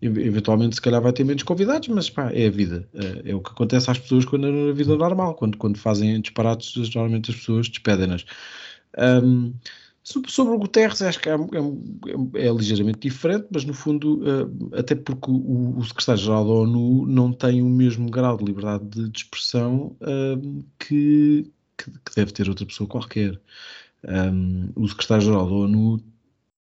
[0.00, 2.88] eventualmente se calhar vai ter menos convidados, mas pá, é a vida.
[2.94, 6.20] É, é o que acontece às pessoas quando é na vida normal, quando, quando fazem
[6.20, 8.24] disparates, normalmente as pessoas despedem-nas.
[8.96, 9.52] Um,
[10.02, 14.94] sobre o Guterres, acho que é, é, é, ligeiramente diferente, mas no fundo, uh, até
[14.94, 19.18] porque o, o secretário-geral da ONU não tem o mesmo grau de liberdade de, de
[19.18, 19.94] expressão
[20.78, 23.38] que, que, que, deve ter outra pessoa qualquer.
[24.02, 26.00] Um, o secretário-geral da ONU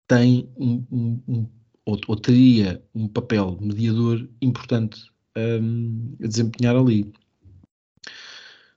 [0.08, 0.84] tem um,
[1.28, 1.46] um
[1.88, 7.10] ou, ou teria um papel mediador importante um, a desempenhar ali.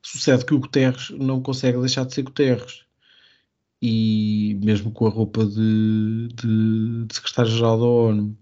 [0.01, 2.85] Sucede que o Guterres não consegue deixar de ser Guterres.
[3.81, 8.37] E mesmo com a roupa de, de, de secretário-geral da ONU.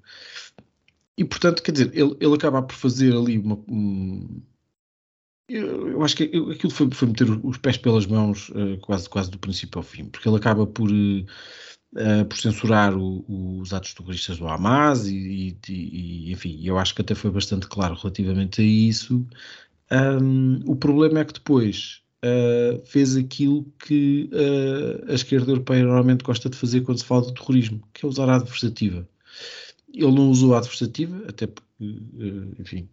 [1.18, 3.56] E portanto, quer dizer, ele, ele acaba por fazer ali uma.
[3.68, 4.42] Um,
[5.48, 9.40] eu, acho que aquilo foi, foi meter os pés pelas mãos uh, quase, quase do
[9.40, 10.92] princípio ao fim, porque ele acaba por.
[10.92, 11.26] Uh,
[11.94, 13.24] uh, por censurar o,
[13.60, 17.68] os atos terroristas do Hamas e, e, e, enfim, eu acho que até foi bastante
[17.68, 19.26] claro relativamente a isso.
[19.92, 26.24] Um, o problema é que depois uh, fez aquilo que uh, a esquerda europeia normalmente
[26.24, 29.08] gosta de fazer quando se fala de terrorismo, que é usar a adversativa.
[29.92, 31.66] Ele não usou a adversativa, até porque,
[32.60, 32.88] enfim,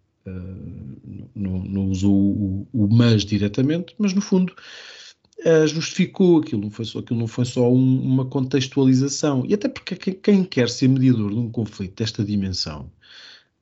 [1.35, 4.55] não, não, usou o, o mas diretamente, mas no fundo
[5.45, 9.45] uh, justificou aquilo, não foi só, aquilo não foi só um, uma contextualização.
[9.47, 12.91] E até porque quem, quer ser mediador de um conflito desta dimensão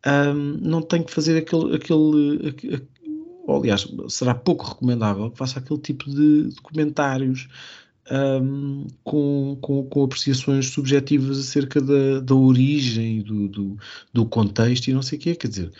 [0.06, 1.76] um, não tem que fazer aquele.
[1.76, 2.86] aquele,
[3.46, 7.48] ou, aliás, será pouco recomendável que faça aquele tipo de, comentários
[8.10, 13.78] um, com, com, com, apreciações subjetivas acerca da, da origem, do, do,
[14.12, 15.34] do, contexto e não sei o quê.
[15.34, 15.72] Quer dizer,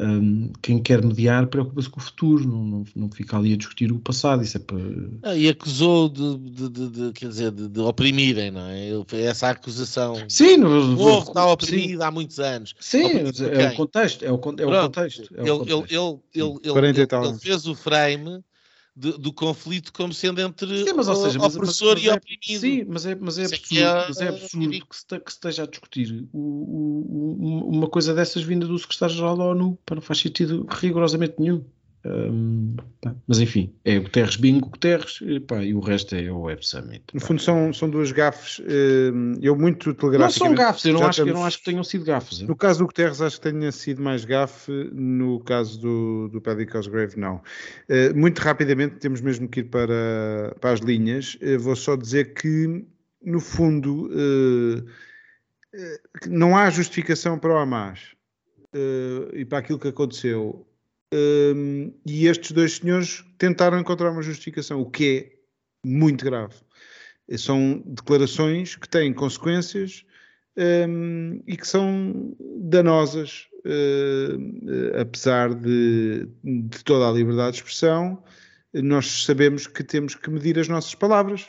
[0.00, 3.92] um, quem quer mediar preocupa-se com o futuro, não, não, não, fica ali a discutir
[3.92, 4.42] o passado.
[4.42, 4.78] Isso é para...
[5.22, 8.90] Ah, e acusou de, de, de, de, quer dizer, de, de, oprimirem, não é?
[9.22, 10.16] Essa acusação.
[10.28, 12.04] Sim, no, o povo está oprimido sim.
[12.04, 12.74] há muitos anos.
[12.80, 14.24] Sim, é o contexto.
[14.24, 14.70] É o, é o contexto.
[14.70, 15.34] É o contexto.
[15.36, 18.42] Ele, ele, ele, ele, ele fez o frame
[18.96, 22.14] de, do conflito como sendo entre sim, mas, ou seja, opressor mas, mas, e é
[22.14, 22.60] oprimido.
[22.60, 25.62] Sim, mas é, mas é absurdo, é, mas é absurdo que, se, que se esteja
[25.64, 30.20] a discutir o, o, uma coisa dessas vinda do secretário-geral da ONU, para não faz
[30.20, 31.64] sentido rigorosamente nenhum.
[32.06, 32.76] Um,
[33.26, 37.02] mas enfim, é Guterres Bingo, Guterres e, pá, e o resto é o Web Summit.
[37.14, 38.60] No fundo, são, são duas gafes.
[39.40, 40.40] Eu, muito telegraficamente.
[40.40, 42.40] Não são gafes, eu não, acho, eu não acho que tenham sido gafes.
[42.42, 44.70] No caso do Guterres, acho que tenha sido mais gafe.
[44.92, 47.36] No caso do, do Paddy Cosgrave, não.
[47.88, 51.38] Uh, muito rapidamente, temos mesmo que ir para, para as linhas.
[51.40, 52.84] Uh, vou só dizer que,
[53.22, 54.84] no fundo, uh,
[56.28, 58.00] não há justificação para o Hamas
[59.32, 60.66] e para aquilo que aconteceu
[61.12, 65.32] um, e estes dois senhores tentaram encontrar uma justificação, o que
[65.84, 66.54] é muito grave.
[67.38, 70.04] São declarações que têm consequências
[70.56, 78.22] um, e que são danosas, uh, apesar de, de, toda a liberdade de expressão.
[78.72, 81.46] Nós sabemos que temos que medir as nossas palavras,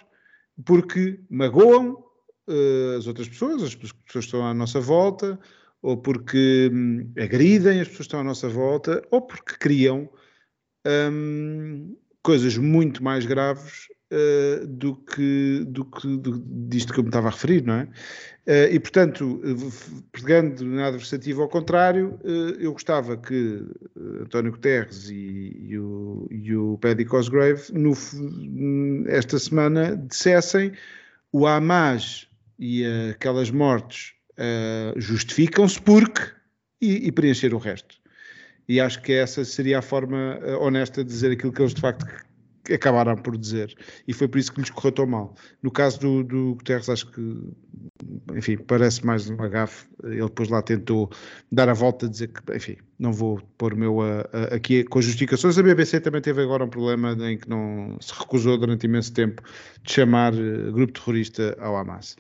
[0.64, 2.03] porque magoam
[2.47, 5.39] uh, as outras pessoas, as pessoas que estão à nossa volta,
[5.86, 10.10] ou porque hum, agridem as pessoas que estão à nossa volta, ou porque criam
[11.12, 17.09] hum, coisas muito mais graves uh, do, que, do que do, disto que eu me
[17.09, 17.84] estava a referir, não é?
[18.47, 19.39] Uh, e, portanto,
[20.12, 23.64] pegando na adversativa ao contrário, uh, eu gostava que
[24.24, 27.93] António Guterres e, e, o, e o Paddy Cosgrave, no,
[29.08, 30.72] esta semana, dissessem
[31.32, 32.28] o Hamas
[32.58, 36.21] e aquelas mortes uh, justificam-se porque
[36.82, 37.95] e, e, preencher o resto.
[38.67, 41.82] E acho que essa seria a forma uh, honesta de dizer aquilo que eles de
[41.82, 42.05] facto
[42.74, 43.75] acabaram por dizer.
[44.07, 45.36] E foi por isso que lhes correu tão mal.
[45.62, 47.53] No caso do, do Guterres, acho que,
[48.33, 49.86] enfim, parece mais um gafe.
[50.03, 51.09] Ele depois lá tentou
[51.51, 55.01] dar a volta, dizer que, enfim, não vou pôr o meu uh, uh, aqui com
[55.01, 55.57] justificações.
[55.57, 59.41] A BBC também teve agora um problema em que não se recusou durante imenso tempo
[59.83, 62.16] de chamar uh, grupo terrorista ao Hamas.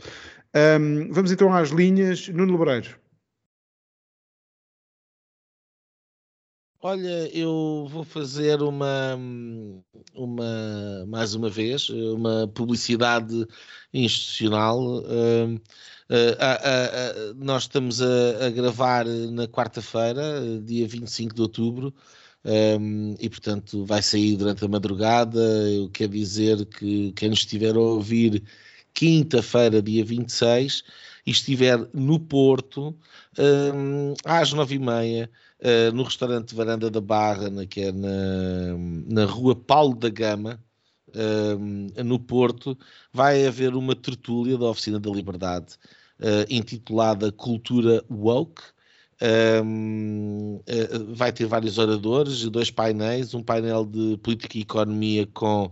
[0.55, 2.29] Um, vamos então às linhas.
[2.29, 2.97] Nuno Lebreiro.
[6.81, 9.17] Olha, eu vou fazer uma,
[10.13, 13.45] uma mais uma vez, uma publicidade
[13.93, 14.79] institucional.
[14.99, 21.93] Uh, uh, uh, nós estamos a, a gravar na quarta-feira, dia 25 de outubro,
[22.45, 25.39] um, e portanto vai sair durante a madrugada.
[25.71, 28.43] Eu quero dizer que quem nos estiver a ouvir
[28.95, 30.83] quinta-feira, dia 26,
[31.27, 32.95] e estiver no Porto,
[33.37, 38.07] um, às nove e meia, uh, no restaurante Varanda da Barra, na, que é na,
[39.07, 40.59] na rua Paulo da Gama,
[41.59, 42.77] um, no Porto,
[43.11, 45.75] vai haver uma tertúlia da Oficina da Liberdade,
[46.19, 48.61] uh, intitulada Cultura Woke,
[49.63, 55.27] um, uh, vai ter vários oradores e dois painéis, um painel de política e economia
[55.33, 55.71] com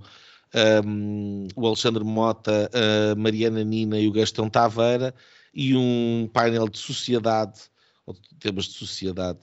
[0.85, 5.13] um, o Alexandre Mota, a Mariana Nina e o Gastão Taveira,
[5.53, 7.61] e um painel de sociedade,
[8.05, 9.39] ou temas de sociedade,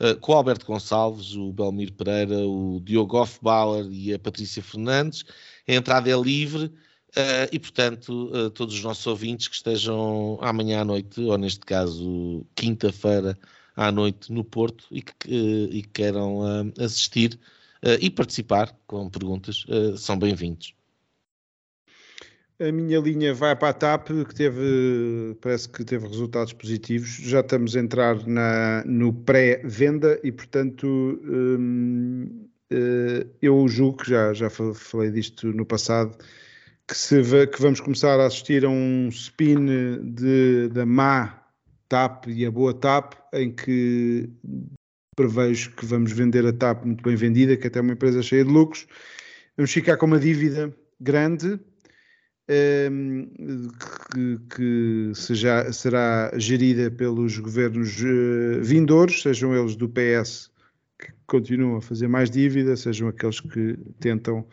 [0.00, 5.24] uh, com o Alberto Gonçalves, o Belmir Pereira, o Diogo Hofbauer e a Patrícia Fernandes.
[5.66, 6.72] A entrada é livre.
[7.16, 11.60] Uh, e, portanto, uh, todos os nossos ouvintes que estejam amanhã à noite, ou neste
[11.60, 13.38] caso, quinta-feira
[13.76, 16.40] à noite no Porto e que, uh, e queiram
[16.76, 17.38] assistir
[18.00, 19.64] e participar com perguntas,
[19.96, 20.74] são bem-vindos.
[22.60, 27.08] A minha linha vai para a TAP, que teve, parece que teve resultados positivos.
[27.08, 32.48] Já estamos a entrar na, no pré-venda e, portanto, hum,
[33.42, 36.16] eu julgo que já, já falei disto no passado
[36.86, 41.42] que, se, que vamos começar a assistir a um spin de, da má
[41.88, 44.30] TAP e a boa TAP, em que
[45.14, 48.44] prevejo que vamos vender a TAP muito bem vendida, que até é uma empresa cheia
[48.44, 48.86] de lucros.
[49.56, 51.60] Vamos ficar com uma dívida grande,
[52.90, 53.26] um,
[54.12, 60.50] que, que seja, será gerida pelos governos uh, vindouros, sejam eles do PS
[60.98, 64.46] que continuam a fazer mais dívida, sejam aqueles que tentam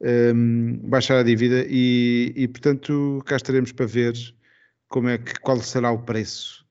[0.00, 4.14] um, baixar a dívida e, e, portanto, cá estaremos para ver
[4.88, 6.67] como é que, qual será o preço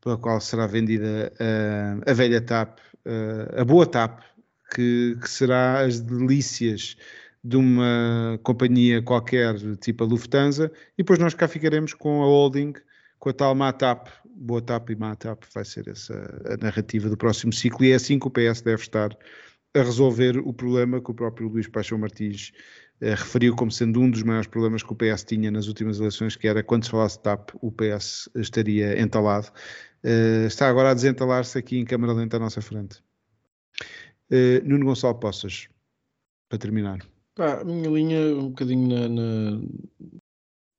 [0.00, 2.78] pela qual será vendida a, a velha TAP,
[3.56, 4.20] a, boa TAP,
[4.74, 6.96] que, que, será as delícias
[7.42, 12.74] de uma companhia qualquer, tipo a Lufthansa, e depois nós cá ficaremos com a holding,
[13.18, 16.14] com a tal MATAP, boa TAP e MATAP, vai ser essa
[16.46, 19.16] a narrativa do próximo ciclo, e é assim que o PS deve estar
[19.74, 22.52] a resolver o problema que o próprio Luís Paixão Martins
[23.00, 26.36] eh, referiu como sendo um dos maiores problemas que o PS tinha nas últimas eleições,
[26.36, 29.48] que era quando se falasse TAP, o PS estaria entalado.
[30.02, 33.02] Eh, está agora a desentalar-se aqui em câmara lenta à nossa frente.
[34.30, 35.68] Eh, Nuno Gonçalo Poças,
[36.48, 37.06] para terminar.
[37.34, 39.60] Pá, a minha linha, um bocadinho na, na,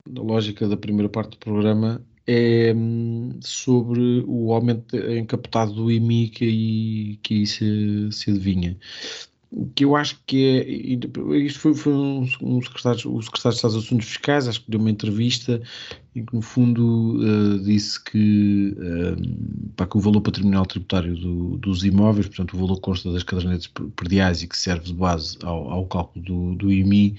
[0.10, 6.30] na lógica da primeira parte do programa, é hum, sobre o aumento encapotado do IMI
[6.30, 8.78] que aí, que aí se, se adivinha.
[9.76, 11.38] Que eu acho que é.
[11.38, 14.72] Isto foi, foi um, um, secretário, o secretário de Estado dos Assuntos Fiscais, acho que
[14.72, 15.62] deu uma entrevista
[16.16, 21.58] em que, no fundo, uh, disse que, uh, pá, que o valor patrimonial tributário do,
[21.58, 25.70] dos imóveis, portanto, o valor consta das cadernetas perdiais e que serve de base ao,
[25.70, 27.18] ao cálculo do, do IMI,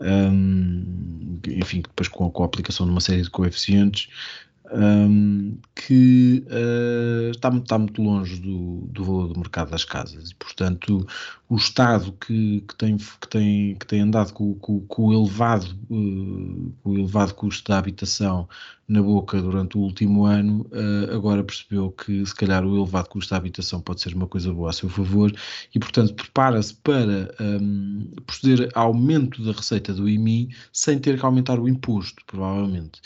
[0.00, 4.08] um, enfim, depois com, com, a aplicação de uma série de coeficientes,
[4.72, 10.30] um, que uh, está, está, muito longe do, do, valor do mercado das casas.
[10.30, 11.06] E, portanto,
[11.48, 15.66] o Estado que, que, tem, que, tem, que tem andado com, com, com o, elevado,
[15.90, 18.48] uh, com o elevado custo da habitação
[18.88, 23.30] na boca durante o último ano, uh, agora percebeu que se calhar o elevado custo
[23.30, 25.32] da habitação pode ser uma coisa boa a seu favor
[25.74, 31.24] e, portanto, prepara-se para um, proceder ao aumento da receita do IMI sem ter que
[31.24, 33.00] aumentar o imposto, provavelmente.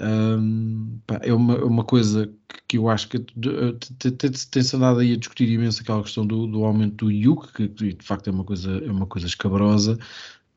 [0.00, 2.32] Um, pá, é uma, é uma coisa
[2.66, 7.04] que eu acho que tem-se andado aí a discutir imenso aquela questão do, do aumento
[7.04, 9.98] do IUC, que de facto é uma coisa, é uma coisa escabrosa,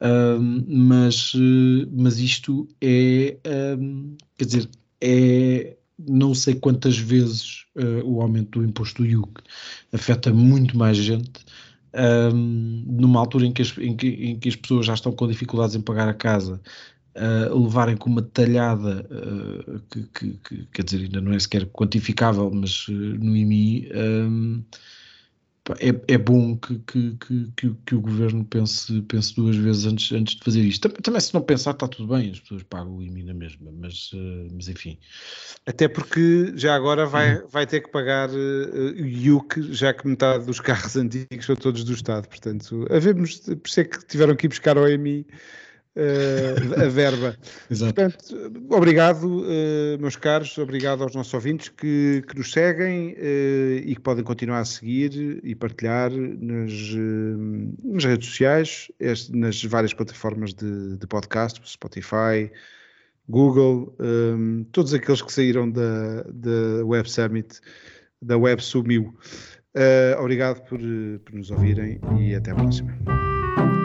[0.02, 1.34] um, mas,
[1.92, 3.38] mas isto é,
[3.80, 4.70] um, quer dizer,
[5.02, 9.42] é não sei quantas vezes uh, o aumento do imposto do IUC
[9.92, 11.46] afeta muito mais gente.
[11.94, 15.28] Um, numa altura em que, as, em, que, em que as pessoas já estão com
[15.28, 16.62] dificuldades em pagar a casa,
[17.18, 21.66] uh, levarem com uma talhada uh, que, que, que, quer dizer, ainda não é sequer
[21.68, 24.64] quantificável, mas uh, no IMI um,
[25.80, 26.80] é, é bom que,
[27.86, 30.88] que, o governo pense, pense duas vezes antes, antes de fazer isto.
[30.88, 33.70] Também, também, se não pensar, está tudo bem, as pessoas pagam o IMI na mesma,
[33.78, 34.12] mas,
[34.54, 34.98] mas enfim.
[35.66, 37.48] Até porque já agora vai, uhum.
[37.50, 41.92] vai ter que pagar uh, IUC, já que metade dos carros antigos são todos do
[41.92, 42.30] Estado.
[42.30, 45.28] Portanto, havemos, por isso é que tiveram que ir buscar o IMI
[45.98, 47.36] uh, a verba.
[47.70, 47.94] Exato.
[47.94, 53.96] Portanto, obrigado, uh, meus caros, obrigado aos nossos ouvintes que, que nos seguem uh, e
[53.96, 56.72] que podem continuar a seguir e partilhar nas,
[57.84, 62.52] nas redes sociais, este, nas várias plataformas de, de podcast, Spotify,
[63.28, 67.60] Google, um, todos aqueles que saíram da, da Web Summit,
[68.22, 69.14] da Web Sumiu.
[70.20, 70.80] obrigado por,
[71.26, 73.37] por nos ouvirem e até a próxima.